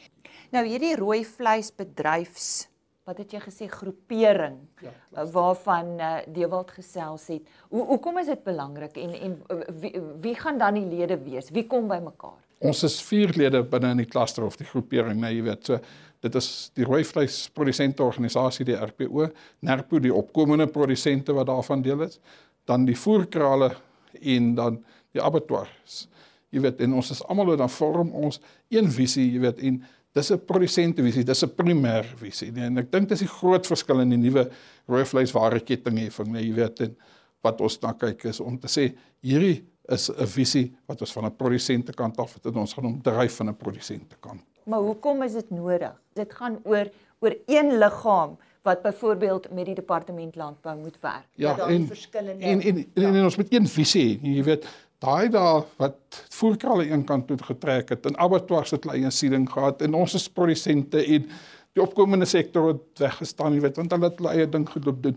Nou 0.53 0.65
hierdie 0.67 0.97
rooi 0.97 1.25
vleisbedryfs 1.25 2.69
wat 3.05 3.19
het 3.21 3.35
jy 3.35 3.41
gesê 3.43 3.67
groepering 3.69 4.57
ja, 4.81 4.93
waarvan 5.35 5.91
uh, 6.01 6.13
Dewald 6.33 6.71
gesels 6.73 7.27
het. 7.29 7.51
Hoe 7.69 7.85
hoekom 7.91 8.19
is 8.23 8.31
dit 8.33 8.45
belangrik 8.47 8.97
en 9.01 9.13
en 9.19 9.35
wie, 9.83 9.93
wie 10.25 10.35
gaan 10.39 10.59
dan 10.59 10.79
die 10.79 10.87
lede 10.89 11.19
wees? 11.21 11.51
Wie 11.53 11.67
kom 11.69 11.89
by 11.91 12.01
mekaar? 12.05 12.41
Ons 12.65 12.81
is 12.89 12.97
vier 13.05 13.35
lede 13.37 13.61
binne 13.69 13.91
in 13.93 14.01
die 14.01 14.09
kluster 14.09 14.47
of 14.47 14.57
die 14.57 14.69
groepering, 14.71 15.19
nee, 15.21 15.35
jy 15.37 15.45
weet. 15.51 15.69
So 15.69 15.79
dit 16.25 16.39
is 16.41 16.49
die 16.79 16.87
rooi 16.89 17.03
vleisprodusente 17.05 18.01
organisasie 18.03 18.65
die 18.65 18.79
RPO, 18.81 19.29
NERPO 19.69 20.01
die 20.01 20.15
opkomende 20.15 20.65
produsente 20.73 21.37
wat 21.37 21.51
daarvan 21.51 21.85
deel 21.85 22.07
is, 22.07 22.17
dan 22.65 22.87
die 22.89 22.97
voerkrale 22.97 23.75
en 24.23 24.55
dan 24.57 24.79
die 25.13 25.21
abattoirs. 25.21 26.07
Jy 26.55 26.63
weet 26.65 26.81
en 26.87 26.97
ons 26.97 27.11
is 27.13 27.21
almal 27.29 27.53
dan 27.61 27.69
vorm 27.69 28.15
ons 28.17 28.41
een 28.73 28.89
visie, 28.89 29.27
jy 29.35 29.45
weet 29.45 29.61
en 29.61 29.83
dis 30.15 30.31
'n 30.31 30.39
produsente 30.47 31.03
visie, 31.03 31.25
dis 31.25 31.43
'n 31.45 31.51
primêr 31.51 32.05
visie. 32.17 32.53
Nee, 32.53 32.67
en 32.67 32.79
ek 32.79 32.91
dink 32.91 33.09
dis 33.09 33.21
die 33.21 33.29
groot 33.29 33.67
verskil 33.67 34.01
in 34.01 34.11
die 34.11 34.19
nuwe 34.31 34.51
rooi 34.89 35.05
vleisware 35.05 35.61
kettingheffing, 35.61 36.29
nee, 36.33 36.47
jy 36.47 36.55
weet 36.55 36.81
en 36.81 36.97
wat 37.43 37.61
ons 37.61 37.81
na 37.83 37.93
kyk 37.93 38.25
is 38.25 38.41
om 38.41 38.59
te 38.59 38.69
sê 38.69 38.95
hierdie 39.23 39.65
is 39.89 40.11
'n 40.11 40.27
visie 40.27 40.73
wat 40.87 41.01
ons 41.01 41.13
van 41.13 41.27
'n 41.27 41.37
produsente 41.37 41.93
kant 41.93 42.19
af 42.19 42.35
het 42.35 42.47
en 42.47 42.57
ons 42.57 42.73
gaan 42.75 42.85
hom 42.85 43.03
dryf 43.03 43.37
van 43.37 43.49
'n 43.49 43.57
produsente 43.57 44.17
kant. 44.21 44.43
Maar 44.67 44.81
hoekom 44.81 45.23
is 45.23 45.33
dit 45.33 45.51
nodig? 45.51 45.93
Dit 46.15 46.33
gaan 46.33 46.59
oor 46.65 46.89
oor 47.21 47.35
een 47.47 47.79
liggaam 47.79 48.37
wat 48.63 48.83
byvoorbeeld 48.83 49.51
met 49.53 49.65
die 49.65 49.75
departement 49.75 50.37
landbou 50.37 50.79
moet 50.79 50.97
werk. 51.01 51.27
Ja, 51.35 51.55
dat 51.55 51.69
en, 51.69 51.87
verskillende 51.87 52.45
en 52.45 52.61
en, 52.61 52.77
en, 52.77 52.87
ja. 52.95 53.13
en 53.13 53.25
ons 53.25 53.37
moet 53.37 53.53
een 53.53 53.69
visie 53.69 54.05
hê. 54.05 54.35
Jy 54.37 54.43
weet, 54.43 54.67
daai 55.05 55.29
daar 55.33 55.67
wat 55.81 56.23
voerkralle 56.33 56.87
een 56.89 57.05
kant 57.09 57.29
toe 57.29 57.39
getrek 57.43 57.93
het 57.93 58.07
en 58.09 58.17
abattoirs 58.23 58.73
het 58.75 58.87
hulle 58.87 59.03
eie 59.03 59.13
siening 59.13 59.47
gehad 59.51 59.83
en 59.85 59.97
ons 59.99 60.17
is 60.17 60.29
produsente 60.33 61.03
en 61.05 61.29
die 61.75 61.83
opkomende 61.83 62.27
sektor 62.29 62.71
het 62.71 63.03
weggestaan, 63.03 63.57
jy 63.57 63.65
weet, 63.65 63.79
want 63.81 63.95
hulle 63.95 64.07
het 64.07 64.21
hulle 64.21 64.35
eie 64.37 64.51
ding 64.51 64.67
gedoop 64.71 65.01
doen. 65.03 65.17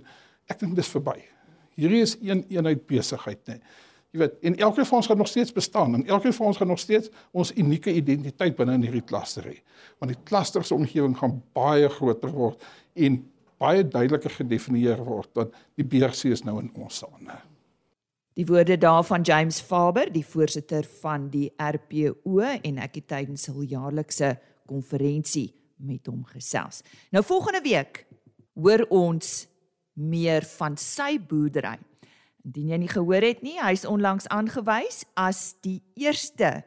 Ek 0.50 0.58
dink 0.62 0.74
dis 0.78 0.90
verby. 0.90 1.20
Hierdie 1.78 2.02
is 2.02 2.16
een 2.26 2.42
eenheid 2.50 2.88
besigheid, 2.90 3.44
nê. 3.46 3.60
Nee. 3.60 3.84
Jy 4.16 4.22
weet, 4.24 4.38
en 4.50 4.56
elkeen 4.66 4.88
van 4.88 5.02
ons 5.02 5.10
gaan 5.12 5.20
nog 5.20 5.30
steeds 5.30 5.52
bestaan 5.54 5.98
en 5.98 6.06
elkeen 6.08 6.34
van 6.34 6.48
ons 6.50 6.58
gaan 6.58 6.72
nog 6.72 6.80
steeds 6.80 7.12
ons 7.36 7.52
unieke 7.60 7.92
identiteit 7.94 8.56
binne 8.58 8.78
in 8.80 8.86
hierdie 8.88 9.04
klaster 9.06 9.46
hê. 9.46 9.58
Want 10.00 10.14
die 10.16 10.22
klaster 10.30 10.66
se 10.66 10.74
omgewing 10.74 11.14
gaan 11.20 11.36
baie 11.58 11.90
groter 11.92 12.32
word 12.34 12.64
en 12.96 13.20
baie 13.62 13.84
duideliker 13.84 14.34
gedefinieer 14.40 15.04
word 15.04 15.30
dat 15.38 15.54
die 15.78 15.86
beursie 15.86 16.32
is 16.34 16.46
nou 16.48 16.56
in 16.64 16.72
ons 16.80 17.04
hande. 17.04 17.38
Die 18.38 18.46
woorde 18.46 18.78
daarvan 18.78 19.22
James 19.26 19.58
Faber, 19.62 20.12
die 20.14 20.26
voorsitter 20.26 20.86
van 21.02 21.30
die 21.34 21.48
RPO 21.58 22.44
en 22.46 22.78
ek 22.86 23.00
het 23.00 23.08
tydens 23.10 23.48
hul 23.50 23.64
jaarlikse 23.66 24.36
konferensie 24.70 25.50
met 25.82 26.06
hom 26.06 26.22
gesels. 26.30 26.84
Nou 27.10 27.24
volgende 27.26 27.64
week 27.66 28.04
hoor 28.54 28.86
ons 28.94 29.48
meer 29.98 30.46
van 30.60 30.78
sy 30.78 31.16
boerdery. 31.18 31.80
Indien 32.46 32.76
jy 32.76 32.82
nie 32.84 32.94
gehoor 32.94 33.26
het 33.26 33.42
nie, 33.42 33.58
hy's 33.58 33.88
onlangs 33.90 34.30
aangewys 34.30 35.02
as 35.18 35.56
die 35.66 35.80
eerste 35.98 36.60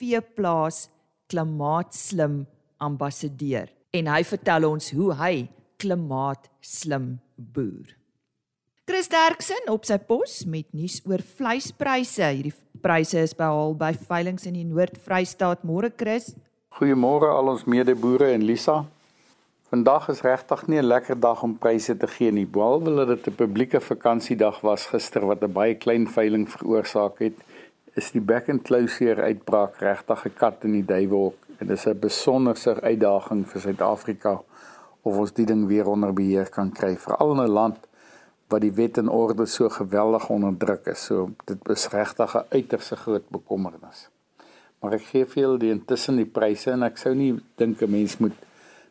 veeplaas 0.00 0.86
klimaatslim 1.28 2.46
ambassadeur 2.80 3.68
en 3.92 4.08
hy 4.08 4.24
vertel 4.24 4.70
ons 4.72 4.88
hoe 4.96 5.12
hy 5.20 5.34
klimaatslim 5.84 7.18
boer. 7.36 7.99
Chris 8.90 9.06
Derksen 9.06 9.68
op 9.70 9.84
sy 9.86 10.00
pos 10.02 10.32
met 10.50 10.66
nuus 10.74 10.96
oor 11.06 11.22
vleispryse. 11.22 12.26
Hierdie 12.26 12.80
pryse 12.82 13.20
is 13.22 13.36
behaal 13.38 13.76
by 13.78 13.92
veilinge 13.94 14.48
in 14.50 14.56
die 14.58 14.64
Noord-Vrystaat. 14.66 15.60
Môre 15.62 15.92
Chris. 15.94 16.32
Goeiemôre 16.74 17.28
al 17.30 17.52
ons 17.52 17.62
medeboere 17.70 18.32
en 18.34 18.42
Lisa. 18.42 18.80
Vandag 19.70 20.08
is 20.10 20.24
regtig 20.26 20.64
nie 20.66 20.80
'n 20.80 20.88
lekker 20.90 21.20
dag 21.20 21.44
om 21.46 21.54
pryse 21.54 21.94
te 21.96 22.08
gee 22.16 22.32
nie. 22.32 22.46
Behalwe 22.46 22.96
dat 22.96 23.08
dit 23.08 23.28
'n 23.28 23.36
publieke 23.36 23.80
vakansiedag 23.80 24.60
was 24.60 24.86
gister 24.86 25.26
wat 25.26 25.44
'n 25.44 25.52
baie 25.52 25.74
klein 25.74 26.08
veiling 26.08 26.50
veroorsaak 26.50 27.18
het, 27.18 27.36
is 27.94 28.10
die 28.10 28.20
back 28.20 28.48
and 28.48 28.62
closure 28.62 29.22
uitbraak 29.22 29.78
regtig 29.78 30.26
'n 30.26 30.34
kat 30.34 30.64
in 30.64 30.72
die 30.72 30.86
duiwel 30.86 31.34
en 31.60 31.66
dit 31.66 31.78
is 31.78 31.86
'n 31.86 32.00
besonderse 32.00 32.80
uitdaging 32.82 33.46
vir 33.46 33.60
Suid-Afrika 33.60 34.40
of 35.02 35.16
ons 35.16 35.32
die 35.32 35.46
ding 35.46 35.66
weer 35.66 35.86
onder 35.86 36.12
beheer 36.12 36.50
kan 36.50 36.72
kry 36.72 36.96
veral 36.96 37.32
in 37.32 37.46
'n 37.46 37.52
land 37.52 37.89
wat 38.50 38.60
die 38.64 38.72
wet 38.74 38.98
en 38.98 39.08
orde 39.08 39.46
so 39.46 39.68
geweldig 39.68 40.28
onderdruk 40.28 40.86
is. 40.92 41.04
So 41.04 41.30
dit 41.46 41.68
is 41.68 41.88
regtig 41.88 42.34
'n 42.36 42.46
uiters 42.50 42.90
groot 42.90 43.28
bekommernis. 43.30 44.08
Maar 44.80 44.92
ek 44.92 45.02
gee 45.12 45.26
veel 45.26 45.58
die 45.58 45.70
intussen 45.70 46.16
die 46.16 46.26
pryse 46.26 46.70
en 46.70 46.82
ek 46.82 46.98
sou 46.98 47.14
nie 47.14 47.34
dink 47.56 47.82
'n 47.82 47.90
mens 47.90 48.16
moet 48.18 48.36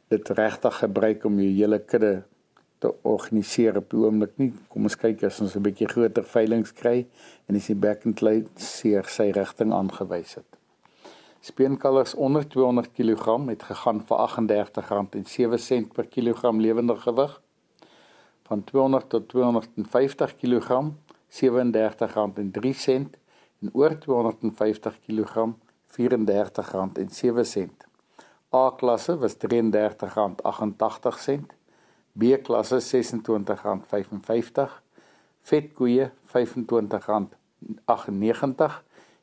dit 0.08 0.30
regtig 0.30 0.76
gebruik 0.78 1.26
om 1.26 1.40
jou 1.40 1.52
hele 1.54 1.80
kudde 1.80 2.24
te 2.80 2.94
organiseer 3.02 3.78
op 3.78 3.90
die 3.90 4.00
oomblik 4.00 4.38
nie. 4.38 4.54
Kom 4.68 4.84
ons 4.84 4.96
kyk 4.96 5.24
as 5.24 5.42
ons 5.42 5.56
'n 5.56 5.62
bietjie 5.62 5.88
groter 5.88 6.24
veilinge 6.24 6.74
kry 6.74 7.08
en 7.48 7.56
as 7.56 7.68
die 7.68 7.76
back 7.76 8.06
and 8.06 8.16
play 8.16 8.46
seer 8.56 9.04
sy 9.04 9.32
rigting 9.32 9.74
aangewys 9.74 10.36
het. 10.36 10.46
Speenkalvers 11.42 12.16
onder 12.16 12.48
200 12.48 12.92
kg 12.94 13.48
het 13.48 13.64
gegaan 13.64 14.02
vir 14.08 14.18
R38.07 14.18 15.94
per 15.94 16.08
kilogram 16.08 16.60
lewende 16.60 16.96
gewig. 16.96 17.42
Van 18.50 18.64
200 18.64 19.10
tot 19.10 19.30
250 19.30 20.36
kg 20.36 20.92
R37.03 21.30 23.10
en 23.62 23.70
oor 23.74 23.98
250 23.98 25.00
kg 25.06 25.54
R34.07. 25.98 27.70
A-klasse 28.54 29.18
was 29.18 29.36
R33.88, 29.38 29.40
B-klasse 32.18 32.80
R26.55, 32.80 32.84
vetkoeie 35.42 36.10
R25.98 36.10 36.14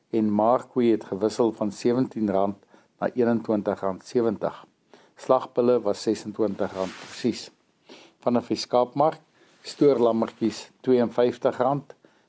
en 0.09 0.31
Markkoe 0.31 0.91
het 0.91 1.03
gewissel 1.11 1.51
van 1.51 1.71
R17 1.71 2.23
na 2.31 2.55
R21.70. 3.11 3.15
Slagbulle 5.15 5.81
was 5.81 6.07
R26 6.07 6.13
presies. 7.03 7.56
Van 8.19 8.37
'n 8.37 8.45
Weskaapmark 8.47 9.19
stoorlammetjies 9.67 10.71
R52, 10.81 11.83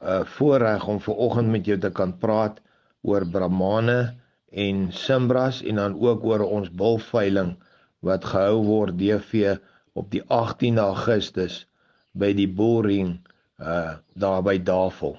uh 0.01 0.23
voorreg 0.37 0.87
om 0.89 1.01
ver 1.05 1.21
oggend 1.27 1.53
met 1.53 1.67
jou 1.69 1.77
te 1.79 1.91
kan 1.91 2.17
praat 2.19 2.63
oor 3.03 3.29
Brahmane 3.35 4.17
en 4.65 4.89
Simbras 4.93 5.61
en 5.63 5.77
dan 5.77 6.01
ook 6.01 6.25
oor 6.25 6.47
ons 6.49 6.73
bulveiling 6.73 7.53
wat 8.01 8.25
gehou 8.25 8.65
word 8.65 8.97
DV 8.99 9.59
op 9.93 10.11
die 10.11 10.25
18 10.29 10.79
Augustus 10.79 11.67
by 12.13 12.33
die 12.33 12.49
Boering 12.49 13.19
uh 13.61 14.01
daar 14.15 14.43
by 14.43 14.57
Davel. 14.57 15.19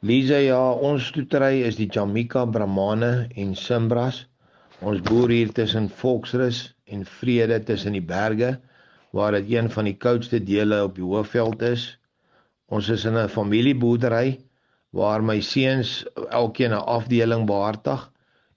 Lize, 0.00 0.44
ja, 0.44 0.72
ons 0.72 1.06
stoetery 1.06 1.62
is 1.62 1.76
die 1.76 1.88
Jamaica 1.88 2.44
Brahmane 2.44 3.28
en 3.34 3.56
Simbras. 3.56 4.26
Ons 4.80 5.02
boer 5.04 5.28
hier 5.28 5.50
tussen 5.52 5.90
Volksrus 5.92 6.58
en 6.88 7.02
Vrede 7.04 7.58
tussen 7.68 7.92
die 7.92 8.04
berge 8.04 8.54
waar 9.12 9.34
dit 9.36 9.50
een 9.52 9.68
van 9.74 9.84
die 9.84 9.98
koudste 10.00 10.38
dele 10.40 10.78
op 10.86 10.94
die 10.96 11.04
Hoëveld 11.04 11.60
is. 11.68 11.84
Ons 12.72 12.88
is 12.88 13.04
in 13.04 13.18
'n 13.20 13.28
familieboerdery 13.28 14.38
waar 14.96 15.22
my 15.22 15.40
seuns 15.40 16.06
elkeen 16.30 16.72
'n 16.72 16.86
afdeling 16.96 17.44
behartig. 17.46 18.08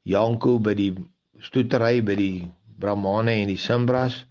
Janko 0.03 0.59
by 0.59 0.73
die 0.73 0.95
stoetery 1.39 2.01
by 2.01 2.15
die 2.15 2.51
Brahmane 2.79 3.31
en 3.41 3.47
die 3.47 3.59
Simbras, 3.67 4.25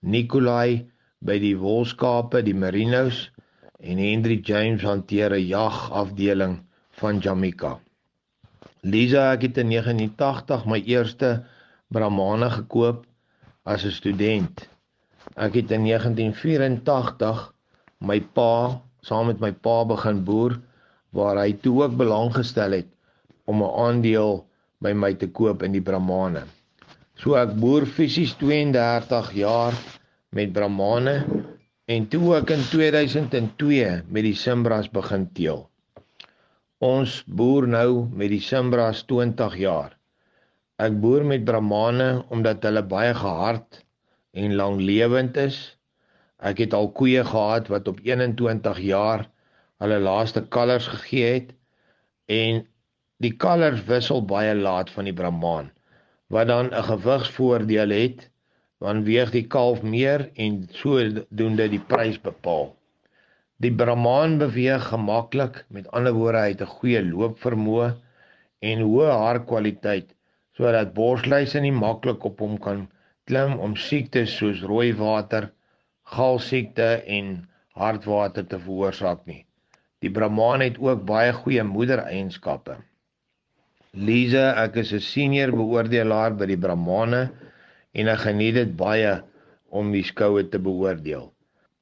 Nikolai 0.00 0.86
by 1.20 1.38
die 1.38 1.56
wolskape, 1.56 2.42
die 2.42 2.54
Merinos 2.54 3.30
en 3.80 3.96
Hendrik 3.98 4.44
James 4.46 4.82
hanteer 4.82 5.32
'n 5.32 5.46
jagafdeling 5.46 6.60
van 6.90 7.18
Jamaica. 7.18 7.80
Lisa 8.82 9.26
ek 9.34 9.42
het 9.44 9.58
in 9.60 9.68
1980 9.74 10.62
my 10.64 10.78
eerste 10.88 11.30
Brahmane 11.92 12.48
gekoop 12.50 13.04
as 13.68 13.84
'n 13.84 13.92
student. 13.92 14.68
Ek 15.36 15.54
het 15.54 15.70
in 15.70 15.84
1984 15.84 17.52
my 18.00 18.20
pa 18.20 18.80
saam 19.02 19.26
met 19.26 19.40
my 19.40 19.52
pa 19.52 19.84
begin 19.84 20.24
boer 20.24 20.56
waar 21.12 21.36
hy 21.36 21.52
toe 21.52 21.82
ook 21.84 21.96
belang 21.96 22.32
gestel 22.32 22.72
het 22.72 22.88
om 23.44 23.62
'n 23.62 23.74
aandeel 23.86 24.46
by 24.80 24.92
my 24.92 25.12
te 25.14 25.28
koop 25.28 25.62
in 25.62 25.72
die 25.72 25.84
Brahmane. 25.84 26.44
So 27.16 27.34
ek 27.34 27.52
boer 27.60 27.84
fisies 27.86 28.32
32 28.40 29.32
jaar 29.32 29.74
met 30.32 30.52
Brahmane 30.52 31.26
en 31.84 32.08
toe 32.08 32.36
ek 32.36 32.50
in 32.50 32.64
2002 32.70 34.02
met 34.08 34.22
die 34.22 34.34
Simbras 34.34 34.88
begin 34.88 35.28
teel. 35.32 35.69
Ons 36.80 37.18
boer 37.28 37.66
nou 37.68 38.06
met 38.16 38.30
die 38.32 38.40
Simbras 38.40 39.02
20 39.04 39.56
jaar. 39.60 39.90
Ek 40.80 40.94
boer 41.02 41.26
met 41.28 41.42
Brahmane 41.44 42.06
omdat 42.32 42.64
hulle 42.64 42.80
baie 42.88 43.10
gehard 43.18 43.82
en 44.32 44.54
langlewend 44.56 45.36
is. 45.42 45.58
Ek 46.40 46.62
het 46.64 46.72
al 46.78 46.88
koeie 46.96 47.20
gehad 47.20 47.68
wat 47.68 47.90
op 47.92 48.00
21 48.06 48.80
jaar 48.86 49.26
hulle 49.84 50.00
laaste 50.00 50.46
kalvers 50.56 50.88
gegee 50.94 51.28
het 51.34 51.52
en 52.32 52.64
die 53.20 53.34
kalvers 53.44 53.84
wissel 53.92 54.24
baie 54.24 54.56
laat 54.56 54.88
van 54.96 55.12
die 55.12 55.16
Brahman 55.20 55.68
wat 56.32 56.48
dan 56.48 56.72
'n 56.72 56.88
gewigsvoordeel 56.88 57.92
het 57.92 58.30
want 58.80 59.04
weeg 59.04 59.36
die 59.36 59.44
kalf 59.44 59.82
meer 59.84 60.30
en 60.34 60.64
sodoende 60.72 61.68
die 61.68 61.84
prys 61.92 62.16
bepaal. 62.16 62.72
Die 63.60 63.72
Brahman 63.80 64.38
beweeg 64.40 64.86
gemaklik, 64.88 65.64
met 65.68 65.88
ander 65.92 66.14
woorde 66.16 66.38
hy 66.40 66.52
het 66.52 66.62
'n 66.64 66.74
goeie 66.74 67.00
loopvermoë 67.04 67.88
en 68.68 68.84
hoë 68.88 69.08
haarkwaliteit 69.22 70.14
sodat 70.56 70.94
borsluise 70.94 71.60
nie 71.60 71.74
maklik 71.80 72.24
op 72.28 72.38
hom 72.40 72.54
kan 72.66 72.86
klim 73.28 73.58
om 73.66 73.74
siektes 73.76 74.36
soos 74.38 74.62
rooi 74.70 74.94
water, 75.00 75.50
galsiekte 76.14 76.86
en 77.16 77.28
hartwater 77.82 78.46
te 78.52 78.58
veroorsaak 78.62 79.26
nie. 79.26 79.44
Die 80.00 80.12
Brahman 80.18 80.64
het 80.64 80.78
ook 80.80 81.04
baie 81.10 81.34
goeie 81.42 81.64
moedereienskappe. 81.72 82.78
Lise, 83.92 84.46
ek 84.64 84.80
is 84.84 84.94
'n 85.00 85.04
senior 85.10 85.52
beoordelaar 85.52 86.32
by 86.40 86.46
die 86.46 86.62
Brahmane 86.64 87.22
en 87.92 88.08
ek 88.08 88.24
geniet 88.24 88.54
dit 88.54 88.72
baie 88.76 89.12
om 89.68 89.92
die 89.92 90.06
skoue 90.12 90.48
te 90.48 90.58
beoordeel. 90.58 91.28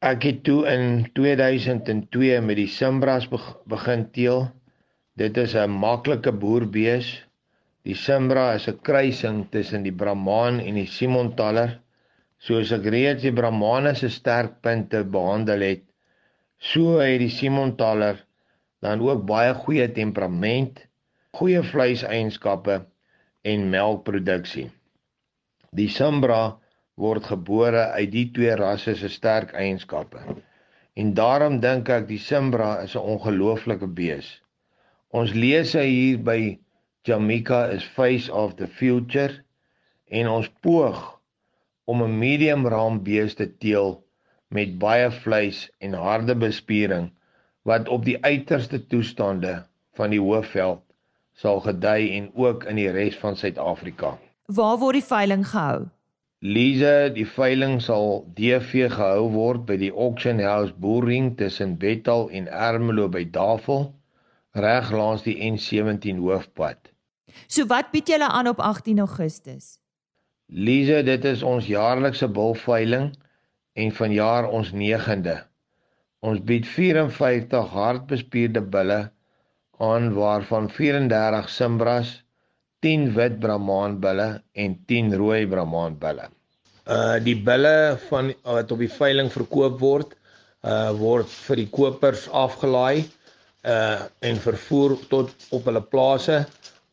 Ek 0.00 0.22
het 0.22 0.44
toe 0.46 0.60
in 0.70 1.08
2002 1.14 2.40
met 2.40 2.56
die 2.56 2.70
Simbras 2.70 3.28
begin 3.66 4.10
teel. 4.14 4.50
Dit 5.18 5.36
is 5.36 5.54
'n 5.54 5.70
maklike 5.70 6.32
boerbees 6.32 7.28
Die 7.88 7.96
Simbra 7.96 8.42
is 8.54 8.66
'n 8.68 8.80
kruising 8.86 9.36
tussen 9.52 9.84
die 9.86 9.94
Brahman 10.00 10.58
en 10.60 10.74
die 10.76 10.90
Simontaler. 10.94 11.70
Soos 12.46 12.72
ek 12.76 12.84
reeds 12.94 13.22
die 13.24 13.32
Brahmane 13.32 13.94
se 13.96 14.10
sterkpunte 14.12 15.00
behandel 15.14 15.64
het, 15.64 15.84
so 16.58 16.98
het 16.98 17.22
die 17.22 17.30
Simontaler 17.32 18.20
dan 18.84 19.00
ook 19.00 19.24
baie 19.30 19.54
goeie 19.62 19.86
temperament, 20.00 20.84
goeie 21.38 21.62
vleiseienskappe 21.70 22.76
en 23.52 23.70
melkproduksie. 23.72 24.68
Die 25.72 25.88
Simbra 25.88 26.42
word 26.98 27.28
gebore 27.30 27.84
uit 27.94 28.10
die 28.12 28.26
twee 28.34 28.54
rasse 28.58 28.94
se 28.98 29.08
sterk 29.12 29.52
eienskappe. 29.54 30.20
En 30.98 31.14
daarom 31.14 31.60
dink 31.62 31.90
ek 31.94 32.08
die 32.08 32.18
Simbra 32.18 32.70
is 32.82 32.96
'n 32.96 33.04
ongelooflike 33.14 33.86
bees. 33.86 34.30
Ons 35.10 35.32
lees 35.32 35.72
hier 35.72 36.18
by 36.18 36.58
Jamaica 37.06 37.60
is 37.76 37.84
face 37.84 38.28
of 38.28 38.56
the 38.56 38.66
future 38.66 39.44
en 40.10 40.28
ons 40.28 40.50
poog 40.60 40.98
om 41.84 42.02
'n 42.02 42.18
medium 42.18 42.66
raam 42.66 43.02
bees 43.02 43.34
te 43.34 43.46
teel 43.46 44.02
met 44.48 44.78
baie 44.78 45.10
vleis 45.10 45.70
en 45.78 45.92
harde 45.92 46.34
bespiering 46.34 47.10
wat 47.62 47.88
op 47.88 48.04
die 48.04 48.18
uiterste 48.24 48.86
toestande 48.86 49.64
van 49.94 50.10
die 50.10 50.20
hoofveld 50.20 50.82
sal 51.32 51.60
gedei 51.60 52.16
en 52.16 52.30
ook 52.34 52.64
in 52.64 52.76
die 52.76 52.90
res 52.90 53.16
van 53.16 53.36
Suid-Afrika. 53.36 54.18
Waar 54.46 54.78
word 54.78 54.98
die 54.98 55.08
veiling 55.08 55.46
gehou? 55.46 55.86
Lise, 56.38 57.10
die 57.10 57.26
veiling 57.26 57.80
sal 57.82 58.20
DV 58.38 58.84
gehou 58.92 59.24
word 59.32 59.64
by 59.66 59.74
die 59.80 59.90
Auction 59.90 60.38
House 60.38 60.70
Boering 60.70 61.32
tussen 61.34 61.72
Bethal 61.82 62.28
en 62.30 62.46
Ermelo 62.46 63.08
by 63.10 63.24
Davel, 63.26 63.88
reg 64.54 64.92
langs 64.94 65.24
die 65.26 65.34
N17 65.42 66.20
hoofpad. 66.22 66.92
So 67.50 67.66
wat 67.66 67.90
bied 67.90 68.06
julle 68.06 68.28
aan 68.30 68.46
op 68.46 68.62
18 68.62 69.02
Augustus? 69.02 69.80
Lise, 70.46 71.02
dit 71.02 71.26
is 71.26 71.42
ons 71.42 71.66
jaarlikse 71.66 72.30
bulveiling 72.30 73.10
en 73.74 73.90
vanjaar 73.98 74.46
ons 74.46 74.70
9de. 74.70 75.40
Ons 76.22 76.38
bied 76.46 76.70
54 76.70 77.74
hardbespierde 77.74 78.62
bulle 78.62 79.08
aan 79.82 80.12
waarvan 80.14 80.70
34 80.70 81.50
Simbras, 81.50 82.20
10 82.84 83.14
wit 83.16 83.40
Brahman 83.42 83.98
bulle 84.00 84.28
en 84.54 84.76
10 84.86 85.14
rooi 85.18 85.46
Brahman 85.50 85.96
bulle. 85.98 86.28
Uh 86.86 87.18
die 87.24 87.36
bulle 87.48 87.98
van 88.08 88.30
wat 88.44 88.72
op 88.72 88.82
die 88.84 88.92
veiling 88.92 89.30
verkoop 89.34 89.80
word, 89.82 90.14
uh 90.62 90.92
word 90.98 91.30
vir 91.48 91.62
die 91.64 91.70
kopers 91.74 92.28
afgelaai 92.30 93.02
uh 93.66 94.06
en 94.30 94.38
vervoer 94.44 94.94
tot 95.10 95.34
op 95.50 95.66
hulle 95.66 95.82
plase 95.94 96.44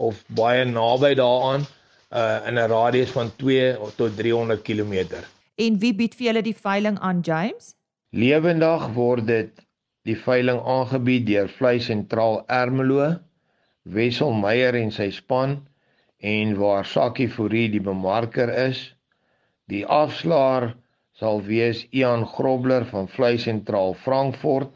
of 0.01 0.23
baie 0.39 0.65
naby 0.65 1.13
daaraan 1.21 1.67
uh 2.11 2.41
in 2.49 2.57
'n 2.57 2.69
radius 2.71 3.13
van 3.13 3.29
2 3.37 3.77
tot 3.95 4.17
300 4.17 4.61
km. 4.65 5.21
En 5.55 5.77
wie 5.79 5.93
bied 5.93 6.15
vir 6.15 6.27
julle 6.27 6.41
die 6.41 6.57
veiling 6.57 6.97
aan 6.99 7.21
James? 7.21 7.75
Lewendag 8.09 8.89
word 8.93 9.27
dit 9.27 9.53
die 10.05 10.17
veiling 10.17 10.59
aangebied 10.59 11.25
deur 11.27 11.47
Vleis 11.49 11.85
Sentraal 11.85 12.43
Ermelo, 12.47 13.15
Wessel 13.83 14.33
Meyer 14.33 14.75
en 14.75 14.91
sy 14.91 15.09
span 15.13 15.61
en 16.25 16.55
waar 16.57 16.85
Sakkie 16.85 17.29
Fourie 17.29 17.69
die 17.69 17.81
bemarker 17.83 18.49
is. 18.49 18.79
Die 19.69 19.85
afslaer 19.85 20.71
sal 21.13 21.43
wees 21.45 21.85
Ian 21.93 22.25
Grobler 22.25 22.85
van 22.89 23.07
Vlei 23.07 23.37
Sentraal 23.37 23.93
Frankfurt 23.93 24.73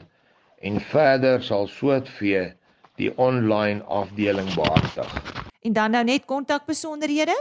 en 0.62 0.80
verder 0.92 1.42
sal 1.44 1.68
Sootvee 1.68 2.54
die 3.02 3.10
online 3.18 3.82
afdeling 3.84 4.54
behartig. 4.54 5.10
En 5.66 5.74
dan 5.74 5.92
nou 5.92 6.04
net 6.04 6.26
kontakbesonderhede? 6.30 7.36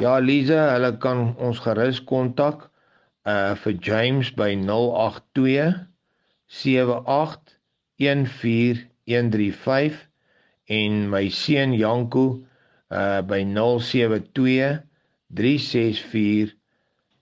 Ja, 0.00 0.18
Lize, 0.18 0.56
hulle 0.56 0.96
kan 0.98 1.36
ons 1.38 1.58
gerus 1.62 2.02
kontak 2.04 2.70
uh 3.24 3.54
vir 3.56 3.74
James 3.80 4.34
by 4.36 4.50
082 4.60 5.86
78 6.60 7.54
14135 8.02 9.94
en 10.66 11.08
my 11.12 11.28
seun 11.30 11.72
Janko 11.78 12.44
uh 12.90 13.22
by 13.22 13.42
072 13.44 14.82
364 15.32 16.54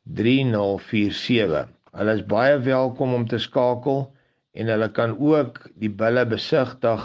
3047. 0.05 1.68
Hulle 1.92 2.14
is 2.18 2.25
baie 2.27 2.59
welkom 2.64 3.14
om 3.14 3.27
te 3.29 3.38
skakel 3.38 4.07
en 4.53 4.70
hulle 4.72 4.88
kan 4.96 5.14
ook 5.18 5.61
die 5.79 5.90
bulle 5.90 6.25
besigtig 6.29 7.05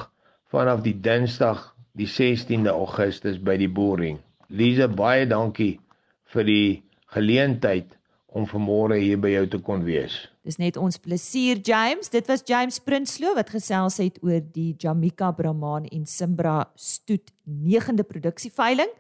vanaf 0.52 0.82
die 0.86 0.96
Dinsdag 0.96 1.74
die 1.98 2.08
16de 2.08 2.72
Augustus 2.72 3.38
by 3.42 3.58
die 3.60 3.70
boering. 3.70 4.20
Lize, 4.48 4.88
baie 4.88 5.28
dankie 5.28 5.78
vir 6.34 6.48
die 6.48 6.84
geleentheid 7.14 7.97
om 8.38 8.46
vanmôre 8.46 9.00
hier 9.02 9.18
by 9.18 9.32
jou 9.34 9.46
te 9.50 9.60
kon 9.66 9.82
wees. 9.86 10.14
Dis 10.46 10.60
net 10.62 10.78
ons 10.78 11.00
plesier 11.02 11.58
James. 11.66 12.10
Dit 12.14 12.30
was 12.30 12.46
James 12.46 12.78
Prinsloo 12.84 13.34
wat 13.38 13.50
gesels 13.52 13.98
het 14.02 14.20
oor 14.22 14.42
die 14.54 14.76
Jamaica 14.78 15.32
Brahman 15.36 15.88
en 15.90 16.06
Simbra 16.06 16.70
stoet 16.78 17.34
9de 17.48 18.06
produksieveiling 18.06 18.92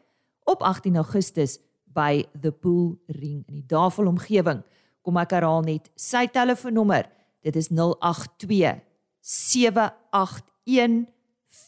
op 0.50 0.64
18 0.66 0.98
Augustus 1.04 1.60
by 1.94 2.26
The 2.42 2.52
Pool 2.52 2.98
Ring 3.08 3.44
in 3.48 3.62
die 3.62 3.68
Davel 3.68 4.10
omgewing. 4.10 4.64
Kom 5.06 5.18
ek 5.22 5.38
herhaal 5.38 5.64
net 5.66 5.92
sy 6.00 6.26
telefoonnommer. 6.34 7.06
Dit 7.46 7.56
is 7.60 7.70
082 7.70 8.82
781 9.22 11.08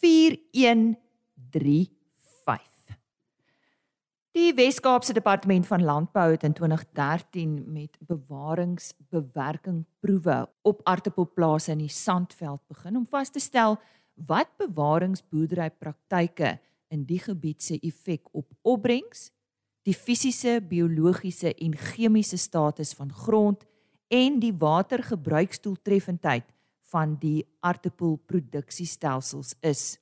4135. 0.01 1.98
Die 4.39 4.53
Wes-Kaapse 4.55 5.11
Departement 5.13 5.67
van 5.67 5.83
Landbou 5.83 6.31
het 6.31 6.43
in 6.43 6.53
2013 6.53 7.63
met 7.67 7.97
bewaringsbewerkingproewe 7.99 10.49
op 10.61 10.81
aartappelplase 10.83 11.71
in 11.71 11.77
die 11.83 11.89
Sandveld 11.91 12.61
begin 12.67 12.95
om 12.95 13.07
vas 13.09 13.29
te 13.35 13.39
stel 13.43 13.79
wat 14.29 14.47
bewaringsboerderypraktyke 14.61 16.59
in 16.87 17.03
die 17.09 17.19
gebied 17.19 17.63
se 17.63 17.79
effek 17.83 18.21
op 18.31 18.47
opbrengs, 18.61 19.31
die 19.83 19.93
fisiese, 19.93 20.61
biologiese 20.63 21.55
en 21.55 21.75
chemiese 21.75 22.37
status 22.39 22.93
van 22.95 23.11
grond 23.11 23.65
en 24.07 24.39
die 24.39 24.55
watergebruiksdoeltreffendheid 24.55 26.47
van 26.93 27.19
die 27.19 27.45
aartappelproduksiestelsels 27.59 29.55
is. 29.59 29.99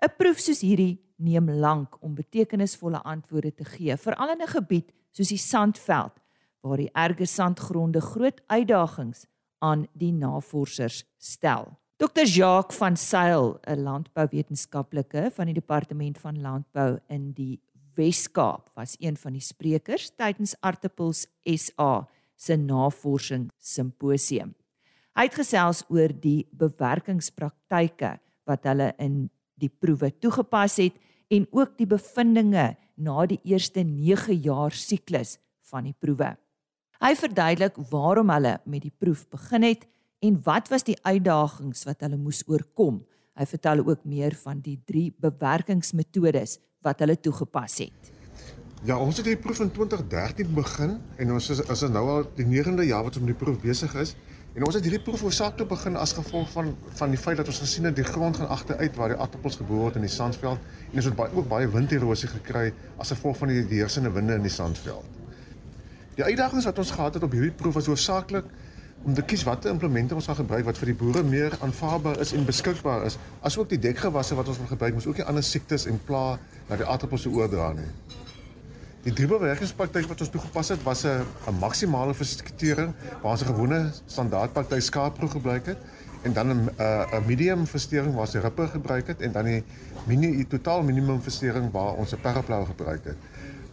'n 0.00 0.08
Proef 0.16 0.40
soos 0.40 0.64
hierdie 0.64 1.11
neem 1.22 1.50
lank 1.50 1.96
om 2.02 2.14
betekenisvolle 2.14 3.02
antwoorde 3.02 3.54
te 3.54 3.64
gee, 3.64 3.96
veral 3.96 4.34
in 4.34 4.42
'n 4.42 4.54
gebied 4.56 4.92
soos 5.12 5.28
die 5.28 5.38
Sandveld 5.38 6.18
waar 6.62 6.76
die 6.76 6.90
erge 6.94 7.26
sandgronde 7.26 8.00
groot 8.00 8.40
uitdagings 8.46 9.26
aan 9.58 9.86
die 9.98 10.12
navorsers 10.12 11.04
stel. 11.18 11.76
Dr 12.02 12.26
Jacques 12.26 12.78
van 12.78 12.96
Sail, 12.96 13.60
'n 13.66 13.82
landbouwetenskaplike 13.82 15.30
van 15.34 15.46
die 15.46 15.54
Departement 15.54 16.18
van 16.18 16.40
Landbou 16.40 16.98
in 17.08 17.32
die 17.32 17.60
Wes-Kaap, 17.94 18.70
was 18.74 18.96
een 18.98 19.16
van 19.16 19.32
die 19.32 19.40
sprekers 19.40 20.10
tydens 20.16 20.56
Artappels 20.60 21.26
SA 21.44 22.08
se 22.36 22.56
navorsing 22.56 23.50
simposium. 23.58 24.54
Hy 25.14 25.22
het 25.22 25.34
gesels 25.34 25.84
oor 25.88 26.08
die 26.08 26.46
bewerkingspraktyke 26.50 28.18
wat 28.44 28.64
hulle 28.64 28.94
in 28.98 29.30
die 29.54 29.68
proewe 29.68 30.10
toegepas 30.18 30.76
het 30.76 30.96
en 31.32 31.46
ook 31.50 31.78
die 31.80 31.88
bevindinge 31.88 32.74
na 33.00 33.26
die 33.26 33.40
eerste 33.48 33.82
9 33.86 34.36
jaar 34.44 34.74
siklus 34.76 35.38
van 35.70 35.88
die 35.88 35.96
proewe. 35.96 36.34
Hy 37.02 37.12
verduidelik 37.18 37.78
waarom 37.90 38.30
hulle 38.30 38.58
met 38.68 38.84
die 38.84 38.92
proef 38.92 39.24
begin 39.32 39.64
het 39.66 39.86
en 40.22 40.36
wat 40.44 40.68
was 40.70 40.84
die 40.86 40.98
uitdagings 41.02 41.86
wat 41.88 42.04
hulle 42.04 42.20
moes 42.20 42.44
oorkom. 42.46 43.00
Hy 43.34 43.46
vertel 43.48 43.80
ook 43.86 44.04
meer 44.04 44.36
van 44.44 44.60
die 44.62 44.76
drie 44.86 45.08
bewerkingsmetodes 45.24 46.58
wat 46.84 47.00
hulle 47.02 47.16
toegepas 47.16 47.80
het. 47.86 48.12
Ja, 48.84 48.98
ons 48.98 49.16
het 49.18 49.26
die 49.26 49.38
proef 49.38 49.62
in 49.62 49.70
2013 49.70 50.52
begin 50.54 50.96
en 51.22 51.32
ons 51.32 51.48
is 51.54 51.62
as 51.70 51.84
nou 51.88 52.02
al 52.18 52.24
die 52.36 52.46
9de 52.46 52.86
jaar 52.90 53.06
wat 53.06 53.16
ons 53.16 53.24
met 53.24 53.32
die 53.32 53.40
proef 53.40 53.60
besig 53.62 53.94
is. 54.02 54.14
En 54.52 54.64
ons 54.66 54.74
het 54.76 54.84
hierdie 54.84 55.00
proef 55.00 55.22
hoofsaaklik 55.24 55.68
begin 55.70 55.94
as 55.96 56.12
gevolg 56.12 56.50
van 56.52 56.74
van 56.98 57.12
die 57.14 57.20
feit 57.20 57.38
dat 57.40 57.48
ons 57.48 57.60
gesien 57.62 57.88
het 57.88 57.96
die 57.96 58.04
grond 58.04 58.36
gaan 58.36 58.50
agteruit 58.52 58.96
waar 59.00 59.14
die 59.14 59.16
aardappels 59.16 59.56
geboor 59.56 59.86
word 59.86 59.96
in 59.96 60.04
die 60.04 60.12
sandveld 60.12 60.60
en 60.90 61.00
ons 61.00 61.08
het 61.08 61.16
baie 61.16 61.32
ook 61.32 61.48
baie 61.48 61.70
winderosie 61.72 62.28
gekry 62.28 62.66
as 63.00 63.14
gevolg 63.14 63.38
van 63.40 63.48
die 63.48 63.62
heersende 63.70 64.12
winde 64.12 64.36
in 64.36 64.44
die 64.44 64.52
sandveld. 64.52 65.08
Die 66.18 66.24
uitdagings 66.24 66.68
wat 66.68 66.82
ons 66.84 66.92
gehad 66.92 67.16
het 67.16 67.24
op 67.24 67.32
hierdie 67.32 67.54
proef 67.62 67.80
was 67.80 67.88
hoofsaaklik 67.88 68.50
om 69.02 69.14
te 69.16 69.24
kies 69.24 69.42
watter 69.48 69.72
implemente 69.72 70.14
ons 70.14 70.28
gaan 70.28 70.42
gebruik 70.42 70.66
wat 70.68 70.78
vir 70.78 70.92
die 70.92 70.98
boere 71.00 71.22
meer 71.26 71.56
aanvaarbaar 71.64 72.20
is 72.20 72.34
en 72.36 72.44
beskikbaar 72.46 73.06
is, 73.08 73.16
asook 73.40 73.72
die 73.72 73.80
dekgewasse 73.80 74.36
wat 74.38 74.52
ons 74.52 74.60
wil 74.60 74.68
gebruik, 74.70 74.94
moet 74.94 75.08
ook 75.08 75.22
nie 75.22 75.26
ander 75.32 75.42
siektes 75.46 75.88
en 75.90 75.98
pla 76.06 76.36
na 76.68 76.78
die 76.78 76.86
aardappels 76.86 77.26
oordra 77.26 77.72
nie. 77.80 77.88
Die 79.02 79.10
drie 79.10 79.26
bewerkingspraktyk 79.26 80.04
wat 80.06 80.20
ons 80.22 80.28
toegepas 80.30 80.68
het 80.70 80.82
was 80.86 81.00
'n 81.02 81.56
maksimale 81.58 82.14
verstektering 82.14 82.92
waar 83.22 83.32
ons 83.32 83.42
'n 83.42 83.50
gewone 83.50 83.90
standaardpraktyk 84.06 84.80
skaapproe 84.80 85.28
gebruik 85.28 85.66
het 85.66 85.78
en 86.22 86.32
dan 86.32 86.46
'n 86.48 86.70
'n 86.78 87.26
medium 87.26 87.66
verstering 87.66 88.14
waar 88.14 88.26
ons 88.26 88.34
ripper 88.34 88.68
gebruik 88.68 89.06
het 89.06 89.20
en 89.20 89.32
dan 89.32 89.44
die 89.44 89.64
mini 90.06 90.46
totaal 90.46 90.82
minimum 90.82 91.22
verstering 91.22 91.72
waar 91.72 91.94
ons 91.94 92.12
'n 92.12 92.20
paraplou 92.20 92.64
gebruik 92.64 93.04
het. 93.04 93.16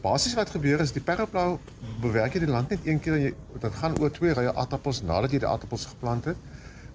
Basies 0.02 0.34
wat 0.34 0.50
gebeur 0.50 0.80
is 0.80 0.92
die 0.92 1.02
paraplou 1.02 1.60
bewerk 2.02 2.34
jy 2.34 2.40
die 2.40 2.50
land 2.50 2.70
net 2.70 2.80
een 2.84 3.00
keer 3.00 3.14
en 3.14 3.22
jy 3.22 3.34
dit 3.60 3.74
gaan 3.74 4.00
oor 4.00 4.12
twee 4.12 4.34
rye 4.34 4.54
aardappels 4.54 5.02
nadat 5.02 5.32
jy 5.32 5.40
die 5.40 5.48
aardappels 5.48 5.86
geplant 5.86 6.26
het. 6.26 6.38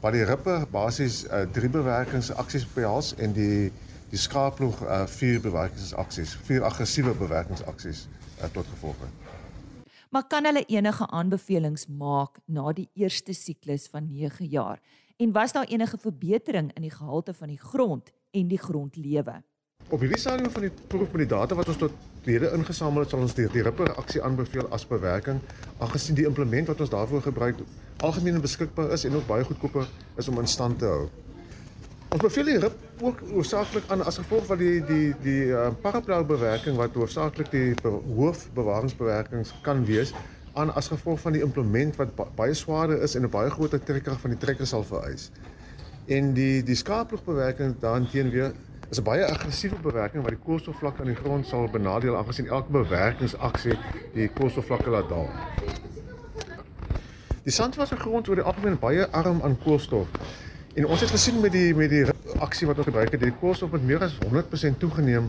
Waar 0.00 0.12
die 0.12 0.24
ripper 0.24 0.66
basies 0.70 1.24
uh, 1.24 1.46
drie 1.52 1.68
bewerkingsaksies 1.68 2.66
behels 2.74 3.14
en 3.14 3.32
die 3.32 3.72
die 4.10 4.18
skaapploeg 4.18 4.82
uh, 4.82 5.06
vier 5.06 5.40
bewerkingsaksies, 5.40 6.38
vier 6.42 6.62
aggressiewe 6.62 7.14
bewerkingsaksies 7.14 8.08
uh, 8.40 8.50
tot 8.52 8.66
gevolg 8.66 9.00
het. 9.00 9.32
Maar 10.14 10.26
kan 10.26 10.44
hulle 10.44 10.64
enige 10.70 11.06
aanbevelings 11.10 11.86
maak 11.86 12.38
na 12.46 12.72
die 12.72 12.88
eerste 12.94 13.34
siklus 13.34 13.88
van 13.90 14.06
9 14.10 14.46
jaar? 14.46 14.80
En 15.16 15.32
was 15.32 15.52
daar 15.52 15.66
enige 15.66 15.98
verbetering 15.98 16.70
in 16.74 16.82
die 16.82 16.90
gehalte 16.90 17.34
van 17.34 17.48
die 17.48 17.58
grond 17.58 18.10
en 18.30 18.48
die 18.48 18.58
grondlewe? 18.58 19.42
Op 19.88 20.00
hierdie 20.00 20.18
stadium 20.18 20.50
van 20.50 20.62
die 20.64 20.70
proef 20.86 21.10
met 21.12 21.24
die 21.26 21.32
data 21.36 21.54
wat 21.54 21.68
ons 21.68 21.78
tot 21.82 21.92
lede 22.24 22.50
ingesamel 22.56 23.04
het, 23.04 23.10
sal 23.10 23.26
ons 23.26 23.34
die, 23.36 23.48
die 23.52 23.62
ripper 23.62 23.90
aksie 24.00 24.22
aanbeveel 24.22 24.70
as 24.72 24.86
bewerking, 24.88 25.42
aangesien 25.78 26.16
die 26.16 26.26
implement 26.26 26.70
wat 26.70 26.80
ons 26.80 26.94
daarvoor 26.94 27.26
gebruik 27.26 27.60
algemeen 28.02 28.40
beskikbaar 28.40 28.94
is 28.96 29.04
en 29.04 29.14
ook 29.18 29.26
baie 29.26 29.44
goedkoper 29.44 29.86
is 30.16 30.28
om 30.28 30.38
in 30.38 30.50
stand 30.50 30.78
te 30.78 30.88
hou. 30.88 31.08
Ons 32.14 32.22
beveel 32.22 32.46
die 32.46 32.58
rip 32.62 33.02
ook 33.02 33.22
hoofsaaklik 33.26 33.88
aan 33.90 34.04
as 34.06 34.20
gevolg 34.20 34.44
van 34.46 34.58
die 34.60 34.76
die 34.86 35.06
die 35.24 35.48
uh, 35.50 35.64
paraplou 35.82 36.20
bewerking 36.24 36.76
wat 36.78 36.94
hoofsaaklik 36.94 37.48
die 37.50 37.72
hoofbewaringsbewerkings 37.82 39.50
kan 39.66 39.82
wees 39.88 40.12
aan 40.54 40.70
as 40.78 40.92
gevolg 40.92 41.18
van 41.24 41.34
die 41.34 41.42
implement 41.42 41.98
wat 41.98 42.12
ba 42.14 42.28
baie 42.38 42.54
swaarder 42.54 43.02
is 43.02 43.16
en 43.18 43.26
'n 43.26 43.30
baie 43.30 43.50
groter 43.50 43.82
trekkrag 43.82 44.20
van 44.20 44.30
die 44.30 44.38
trekker 44.38 44.66
sal 44.66 44.86
vereis. 44.86 45.32
En 46.06 46.30
die 46.38 46.62
die 46.62 46.78
skaapploegbewerking 46.78 47.74
daarteen 47.80 48.30
weer 48.30 48.54
is 48.90 49.00
'n 49.00 49.08
baie 49.10 49.26
aggressiewe 49.26 49.82
bewerking 49.82 50.22
wat 50.22 50.38
die 50.38 50.44
koolstofvlak 50.46 51.00
aan 51.00 51.10
die 51.10 51.18
grond 51.24 51.46
sal 51.46 51.68
benadeel 51.68 52.16
aangesien 52.16 52.46
elke 52.46 52.70
bewerkingsaksie 52.70 53.78
die 54.14 54.28
koolstofvlakke 54.28 54.90
laat 54.90 55.08
daal. 55.08 55.30
Die 57.42 57.52
sandwasse 57.52 57.96
grond 57.96 58.26
word 58.26 58.40
algemeen 58.42 58.78
baie 58.78 59.10
arm 59.10 59.42
aan 59.42 59.58
koolstof 59.58 60.06
En 60.74 60.86
ons 60.90 61.00
het 61.00 61.10
gesien 61.14 61.36
met 61.38 61.52
die 61.54 61.70
met 61.78 61.92
die 61.92 62.02
aksie 62.42 62.66
wat 62.66 62.80
ons 62.82 62.88
gebruik 62.88 63.12
het, 63.14 63.20
die 63.22 63.36
koolstof 63.38 63.76
het 63.76 63.84
meer 63.86 64.02
as 64.02 64.16
100% 64.24 64.78
toegeneem 64.82 65.28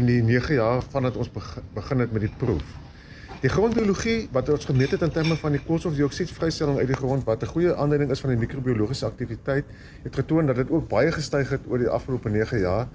in 0.00 0.06
die 0.08 0.22
9 0.24 0.56
jaar 0.56 0.80
vandat 0.94 1.18
ons 1.20 1.28
begin 1.76 2.00
het 2.00 2.14
met 2.16 2.24
die 2.24 2.32
proef. 2.40 2.64
Die 3.42 3.50
grondbiologie 3.52 4.30
wat 4.32 4.48
ons 4.54 4.64
gemeet 4.64 4.94
het 4.96 5.04
in 5.04 5.12
terme 5.12 5.36
van 5.36 5.52
die 5.52 5.60
koolstofdioksiedvrystelling 5.66 6.80
uit 6.80 6.88
die 6.88 6.96
grond 6.96 7.28
wat 7.28 7.44
'n 7.44 7.52
goeie 7.52 7.74
aanduiding 7.76 8.10
is 8.10 8.24
van 8.24 8.32
die 8.32 8.38
microbiologiese 8.38 9.06
aktiwiteit, 9.06 9.64
het 10.02 10.16
getoon 10.16 10.46
dat 10.46 10.56
dit 10.56 10.70
ook 10.70 10.88
baie 10.88 11.12
gestyg 11.12 11.48
het 11.48 11.68
oor 11.68 11.78
die 11.78 11.92
afgelope 11.92 12.30
9 12.30 12.58
jaar. 12.58 12.88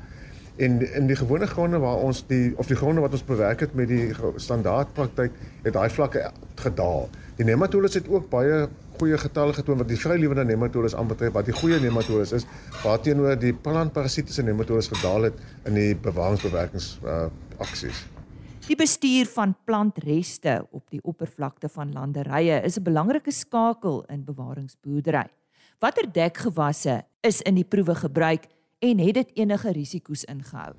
En 0.57 0.81
in 0.93 1.07
die 1.07 1.15
gewone 1.15 1.47
gronde 1.47 1.77
waar 1.77 1.97
ons 1.97 2.23
die 2.27 2.53
of 2.57 2.67
die 2.67 2.75
gronde 2.75 3.01
wat 3.01 3.11
ons 3.11 3.23
bewerk 3.25 3.59
het 3.59 3.73
met 3.73 3.87
die 3.87 4.09
standaardpraktyk 4.35 5.31
het 5.63 5.73
daai 5.73 5.89
vlakke 5.89 6.31
gedaal. 6.55 7.09
Die 7.35 7.45
nematodes 7.45 7.93
het 7.93 8.09
ook 8.09 8.29
baie 8.29 8.67
goeie 9.01 9.17
getalle 9.17 9.53
getoon 9.57 9.81
wat 9.81 9.89
die 9.89 9.99
vrylewende 9.99 10.45
nematodes 10.45 10.95
aanbetref 10.95 11.33
wat 11.33 11.49
die 11.49 11.57
goeie 11.57 11.79
nematodes 11.81 12.35
is 12.37 12.47
waarteenoor 12.83 13.39
die 13.41 13.53
plantparasitiese 13.53 14.45
nematodes 14.45 14.91
gedaal 14.93 15.29
het 15.29 15.41
in 15.69 15.77
die 15.79 15.91
bewaringsbewerkings 15.97 16.93
uh, 17.01 17.25
aksies. 17.61 18.05
Die 18.67 18.77
bestuur 18.77 19.25
van 19.33 19.55
plantreste 19.65 20.61
op 20.71 20.85
die 20.93 21.01
oppervlakte 21.03 21.69
van 21.69 21.91
landerye 21.95 22.61
is 22.63 22.77
'n 22.77 22.83
belangrike 22.83 23.31
skakel 23.31 24.03
in 24.07 24.23
bewaringsboerdery. 24.23 25.27
Watter 25.79 26.05
dekgewasse 26.13 27.01
is 27.21 27.41
in 27.41 27.55
die 27.55 27.65
proewe 27.65 27.95
gebruik 27.95 28.45
en 28.79 28.99
het 28.99 29.13
dit 29.13 29.29
enige 29.33 29.71
risiko's 29.71 30.23
ingehou? 30.23 30.73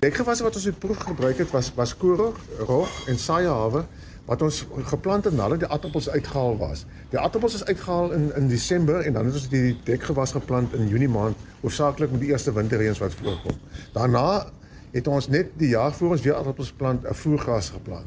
Dekgewasse 0.00 0.42
wat 0.42 0.54
ons 0.54 0.64
in 0.64 0.72
die 0.72 0.80
proef 0.80 0.96
gebruik 0.96 1.38
het 1.38 1.50
was 1.50 1.74
was 1.74 1.96
koring, 1.96 2.36
rog 2.58 3.08
en 3.08 3.18
saaihawe 3.18 3.84
wat 4.30 4.42
ons 4.46 4.60
geplant 4.86 5.26
het 5.26 5.34
nadat 5.34 5.64
die 5.64 5.68
aardappels 5.74 6.06
uitgehaal 6.10 6.54
was. 6.60 6.84
Die 7.10 7.18
aardappels 7.18 7.56
is 7.58 7.64
uitgehaal 7.66 8.12
in 8.14 8.28
in 8.38 8.46
Desember 8.48 9.00
en 9.00 9.16
dan 9.16 9.26
het 9.26 9.34
ons 9.40 9.48
die 9.50 9.72
dekgewas 9.88 10.36
geplant 10.36 10.76
in 10.78 10.86
Junie 10.88 11.08
maand, 11.10 11.40
hoofsaaklik 11.64 12.14
met 12.14 12.22
die 12.22 12.30
eerste 12.30 12.54
winterreëns 12.54 13.02
wat 13.02 13.16
voorkom. 13.18 13.58
Daarna 13.96 14.46
het 14.94 15.10
ons 15.10 15.28
net 15.28 15.50
die 15.58 15.72
jaar 15.72 15.90
voor 15.98 16.14
ons 16.14 16.22
weer 16.22 16.36
aardappels 16.38 16.70
plant 16.72 17.08
'n 17.10 17.14
voergras 17.24 17.72
geplant. 17.74 18.06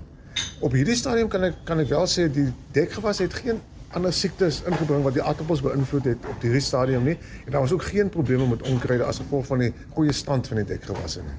Op 0.59 0.71
hierdie 0.71 0.95
stadium 0.95 1.27
kan 1.27 1.43
ek 1.43 1.59
kan 1.65 1.79
ek 1.79 1.89
wel 1.91 2.07
sê 2.07 2.31
die 2.31 2.53
dekgewas 2.71 3.19
het 3.19 3.33
geen 3.33 3.59
ander 3.91 4.13
siektes 4.13 4.63
ingebring 4.63 5.03
wat 5.03 5.13
die 5.13 5.23
aardappels 5.23 5.61
beïnvloed 5.61 6.05
het 6.05 6.25
op 6.29 6.41
hierdie 6.41 6.61
stadium 6.61 7.03
nie 7.03 7.17
en 7.45 7.51
daar 7.51 7.61
was 7.61 7.73
ook 7.73 7.83
geen 7.83 8.09
probleme 8.09 8.47
met 8.47 8.61
onkruide 8.61 9.03
as 9.03 9.17
gevolg 9.17 9.45
van 9.45 9.59
die 9.59 9.73
goeie 9.89 10.13
stand 10.13 10.47
van 10.47 10.57
die 10.57 10.65
dekgewasse 10.65 11.21
nie. 11.21 11.37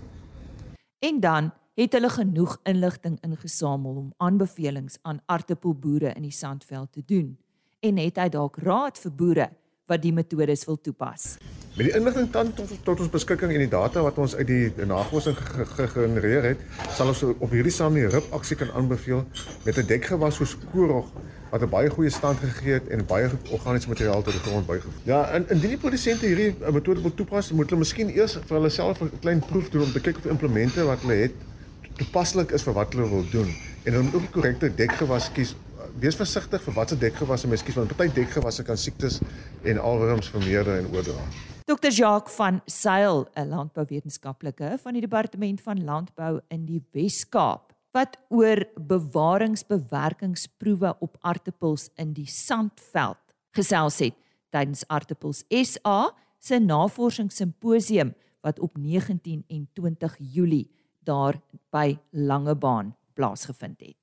En 0.98 1.20
dan 1.20 1.52
het 1.74 1.92
hulle 1.92 2.08
genoeg 2.08 2.58
inligting 2.62 3.18
ingesamel 3.26 3.96
om 3.96 4.12
aanbevelings 4.22 4.98
aan 5.02 5.18
aardappelboere 5.26 6.12
in 6.14 6.22
die 6.22 6.34
Sandveld 6.34 6.92
te 6.92 7.02
doen 7.06 7.34
en 7.80 7.98
het 7.98 8.20
hy 8.22 8.28
dalk 8.30 8.60
raad 8.62 8.98
vir 9.02 9.12
boere 9.12 9.48
wat 9.90 10.00
die 10.00 10.12
metodes 10.14 10.62
wil 10.64 10.78
toepas. 10.80 11.34
Met 11.74 11.88
die 11.88 11.96
inligting 11.98 12.30
tot, 12.32 12.52
tot, 12.56 12.70
tot 12.86 13.00
ons 13.02 13.10
beskikking 13.10 13.50
en 13.52 13.64
die 13.64 13.72
data 13.72 14.04
wat 14.06 14.18
ons 14.22 14.36
uit 14.38 14.46
die 14.46 14.86
navorsing 14.86 15.34
gegenereer 15.74 16.46
het, 16.52 16.62
sal 16.94 17.10
ons 17.10 17.24
op 17.26 17.50
hierdie 17.50 17.74
saam 17.74 17.98
die 17.98 18.06
rip 18.06 18.30
aksie 18.38 18.56
kan 18.56 18.70
aanbeveel 18.78 19.24
met 19.66 19.78
'n 19.78 19.86
dekgewas 19.90 20.38
soos 20.38 20.54
koorog 20.70 21.10
wat 21.50 21.62
'n 21.62 21.68
baie 21.68 21.90
goeie 21.90 22.10
stand 22.10 22.38
gegee 22.38 22.78
het 22.78 22.86
en 22.88 23.04
baie 23.06 23.28
organiese 23.50 23.88
materiaal 23.88 24.22
tot 24.22 24.32
die 24.32 24.46
grond 24.46 24.66
bygevoer. 24.66 25.02
Ja, 25.02 25.26
en 25.34 25.50
indien 25.50 25.74
die 25.74 25.82
produsente 25.82 26.26
hierdie 26.26 26.54
eh, 26.54 26.72
metode 26.72 27.02
wil 27.02 27.14
toepas, 27.14 27.50
moet 27.52 27.70
hulle 27.70 27.82
miskien 27.82 28.08
eers 28.08 28.38
vir 28.38 28.56
hulle 28.56 28.70
self 28.70 29.02
'n 29.02 29.10
klein 29.20 29.40
proef 29.40 29.68
doen 29.70 29.82
om 29.82 29.92
te 29.92 30.00
kyk 30.00 30.16
of 30.16 30.26
implemente 30.26 30.84
wat 30.84 31.00
hulle 31.00 31.14
het 31.14 31.34
toepaslik 31.98 32.50
is 32.56 32.64
vir 32.66 32.74
wat 32.76 32.94
hulle 32.94 33.08
wil 33.08 33.24
doen 33.30 33.50
en 33.84 33.92
dan 33.92 34.06
ook 34.12 34.24
die 34.26 34.34
korrekte 34.34 34.74
dekgewas 34.74 35.32
kies 35.34 35.54
wees 36.02 36.16
versigtig 36.18 36.62
vir 36.64 36.74
watse 36.74 36.96
dekgewasse 36.98 37.48
mens 37.48 37.62
kies 37.62 37.76
want 37.78 37.96
party 37.96 38.12
dekgewasse 38.16 38.62
kan 38.66 38.76
siektes 38.80 39.20
en 39.62 39.78
alwurms 39.78 40.28
vermeerder 40.32 40.78
en 40.80 40.86
oordra. 40.94 41.22
Dr 41.64 41.90
Jacques 41.90 42.34
van 42.36 42.60
Sail, 42.66 43.28
'n 43.36 43.48
landbouwetenskaplike 43.48 44.78
van 44.82 44.92
die 44.92 45.00
departement 45.00 45.60
van 45.60 45.84
landbou 45.84 46.40
in 46.48 46.64
die 46.66 46.82
Wes-Kaap, 46.92 47.72
wat 47.92 48.18
oor 48.28 48.64
bewaringsbewerkingsproewe 48.74 50.96
op 51.00 51.16
aartappels 51.20 51.90
in 51.94 52.12
die 52.12 52.26
Sandveld 52.26 53.16
gesels 53.54 53.98
het 53.98 54.14
tydens 54.50 54.88
Aartappels 54.88 55.44
SA 55.48 56.12
se 56.38 56.58
navorsingssimposium 56.58 58.14
wat 58.40 58.58
op 58.58 58.76
19 58.76 59.44
en 59.48 59.68
20 59.72 60.16
Julie 60.18 60.70
daar 61.04 61.40
by 61.70 61.98
Langebaan 62.10 62.94
plaasgevind 63.14 63.80
het. 63.80 63.96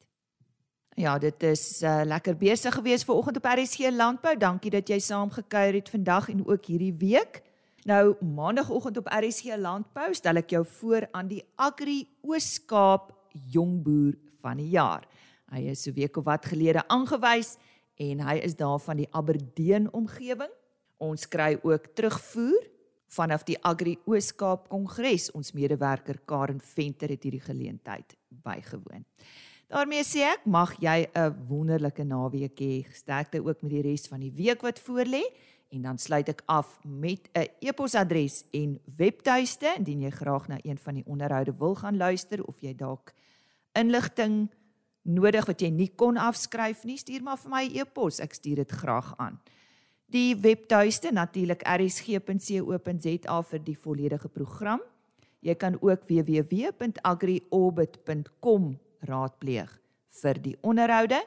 Ja, 1.00 1.18
dit 1.18 1.44
is 1.44 1.82
uh, 1.82 2.02
lekker 2.06 2.36
besig 2.38 2.74
geweest 2.74 3.06
ver 3.08 3.16
oggend 3.16 3.38
op 3.38 3.48
RSG 3.48 3.90
Landbou. 3.96 4.36
Dankie 4.38 4.72
dat 4.72 4.90
jy 4.90 5.00
saamgekuier 5.00 5.80
het 5.80 5.90
vandag 5.90 6.30
en 6.30 6.44
ook 6.48 6.66
hierdie 6.66 6.94
week. 7.00 7.42
Nou 7.88 8.16
maandagooggend 8.22 8.98
op 8.98 9.08
RSG 9.08 9.56
Landbou 9.58 10.14
stel 10.14 10.42
ek 10.44 10.52
jou 10.54 10.66
voor 10.68 11.08
aan 11.12 11.32
die 11.32 11.42
Agri 11.56 12.04
Ooskaap 12.22 13.14
Jongboer 13.32 14.18
van 14.44 14.60
die 14.60 14.70
jaar. 14.76 15.08
Hy 15.52 15.64
is 15.72 15.84
so 15.84 15.96
week 15.96 16.18
of 16.20 16.28
wat 16.28 16.46
gelede 16.46 16.84
aangewys 16.88 17.56
en 18.02 18.22
hy 18.28 18.38
is 18.44 18.56
daar 18.60 18.80
van 18.80 19.02
die 19.02 19.08
Aberdeen 19.12 19.90
omgewing. 19.96 20.52
Ons 21.02 21.26
kry 21.28 21.56
ook 21.64 21.90
terugvoer 21.96 22.71
vanaf 23.12 23.44
die 23.44 23.60
Agri 23.68 23.98
Ooskaap 24.06 24.70
Kongres. 24.72 25.30
Ons 25.36 25.52
medewerker 25.52 26.22
Karen 26.26 26.62
Venter 26.62 27.10
het 27.10 27.24
hierdie 27.28 27.44
geleentheid 27.44 28.16
bygewoon 28.30 29.06
daarmee 29.72 30.04
sê 30.04 30.26
ek 30.28 30.44
mag 30.46 30.74
jy 30.84 31.08
'n 31.16 31.48
wonderlike 31.48 32.04
naweek 32.04 32.60
hê. 32.60 32.86
Sterkte 32.94 33.40
ook 33.40 33.62
met 33.62 33.72
die 33.72 33.82
res 33.82 34.08
van 34.08 34.20
die 34.20 34.32
week 34.32 34.62
wat 34.62 34.80
voorlê 34.80 35.24
en 35.72 35.82
dan 35.82 35.98
sluit 35.98 36.28
ek 36.30 36.44
af 36.46 36.80
met 36.84 37.30
'n 37.34 37.48
e-posadres 37.60 38.44
en 38.52 38.80
webtuiste 38.98 39.74
indien 39.78 40.02
jy 40.02 40.10
graag 40.10 40.48
na 40.48 40.58
een 40.64 40.78
van 40.78 40.94
die 40.94 41.06
onderhoude 41.06 41.54
wil 41.58 41.76
gaan 41.76 41.98
luister 41.98 42.44
of 42.44 42.60
jy 42.60 42.76
dalk 42.76 43.14
inligting 43.74 44.50
nodig 45.04 45.46
wat 45.46 45.62
jy 45.62 45.70
nie 45.70 45.92
kon 45.96 46.18
afskryf 46.18 46.84
nie, 46.84 46.98
stuur 46.98 47.24
maar 47.24 47.38
vir 47.38 47.50
my 47.50 47.70
e-pos. 47.74 48.20
Ek 48.20 48.34
stuur 48.34 48.56
dit 48.56 48.72
graag 48.72 49.18
aan. 49.18 49.40
Die 50.12 50.36
webtuiste 50.36 51.08
natuurlik 51.16 51.62
rsg.co.za 51.64 53.38
vir 53.48 53.62
die 53.64 53.78
volledige 53.80 54.28
program. 54.28 54.84
Jy 55.40 55.56
kan 55.56 55.80
ook 55.80 56.04
www.agriorbit.com 56.10 58.80
raadpleeg 59.08 59.72
vir 60.22 60.36
die 60.44 60.58
onderhoude 60.62 61.24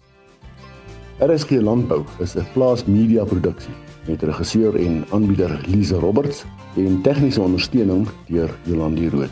RSG 1.19 1.51
Landbou 1.61 2.05
is 2.19 2.35
'n 2.35 2.45
plaas 2.53 2.85
media 2.85 3.25
produksie 3.25 3.82
met 4.07 4.21
regisseur 4.21 4.75
en 4.75 5.05
aanbieder 5.11 5.61
Lize 5.67 5.95
Roberts 5.95 6.43
en 6.75 7.01
tegniese 7.01 7.41
ondersteuning 7.41 8.07
deur 8.27 8.49
Jolande 8.63 9.09
Rooi. 9.09 9.29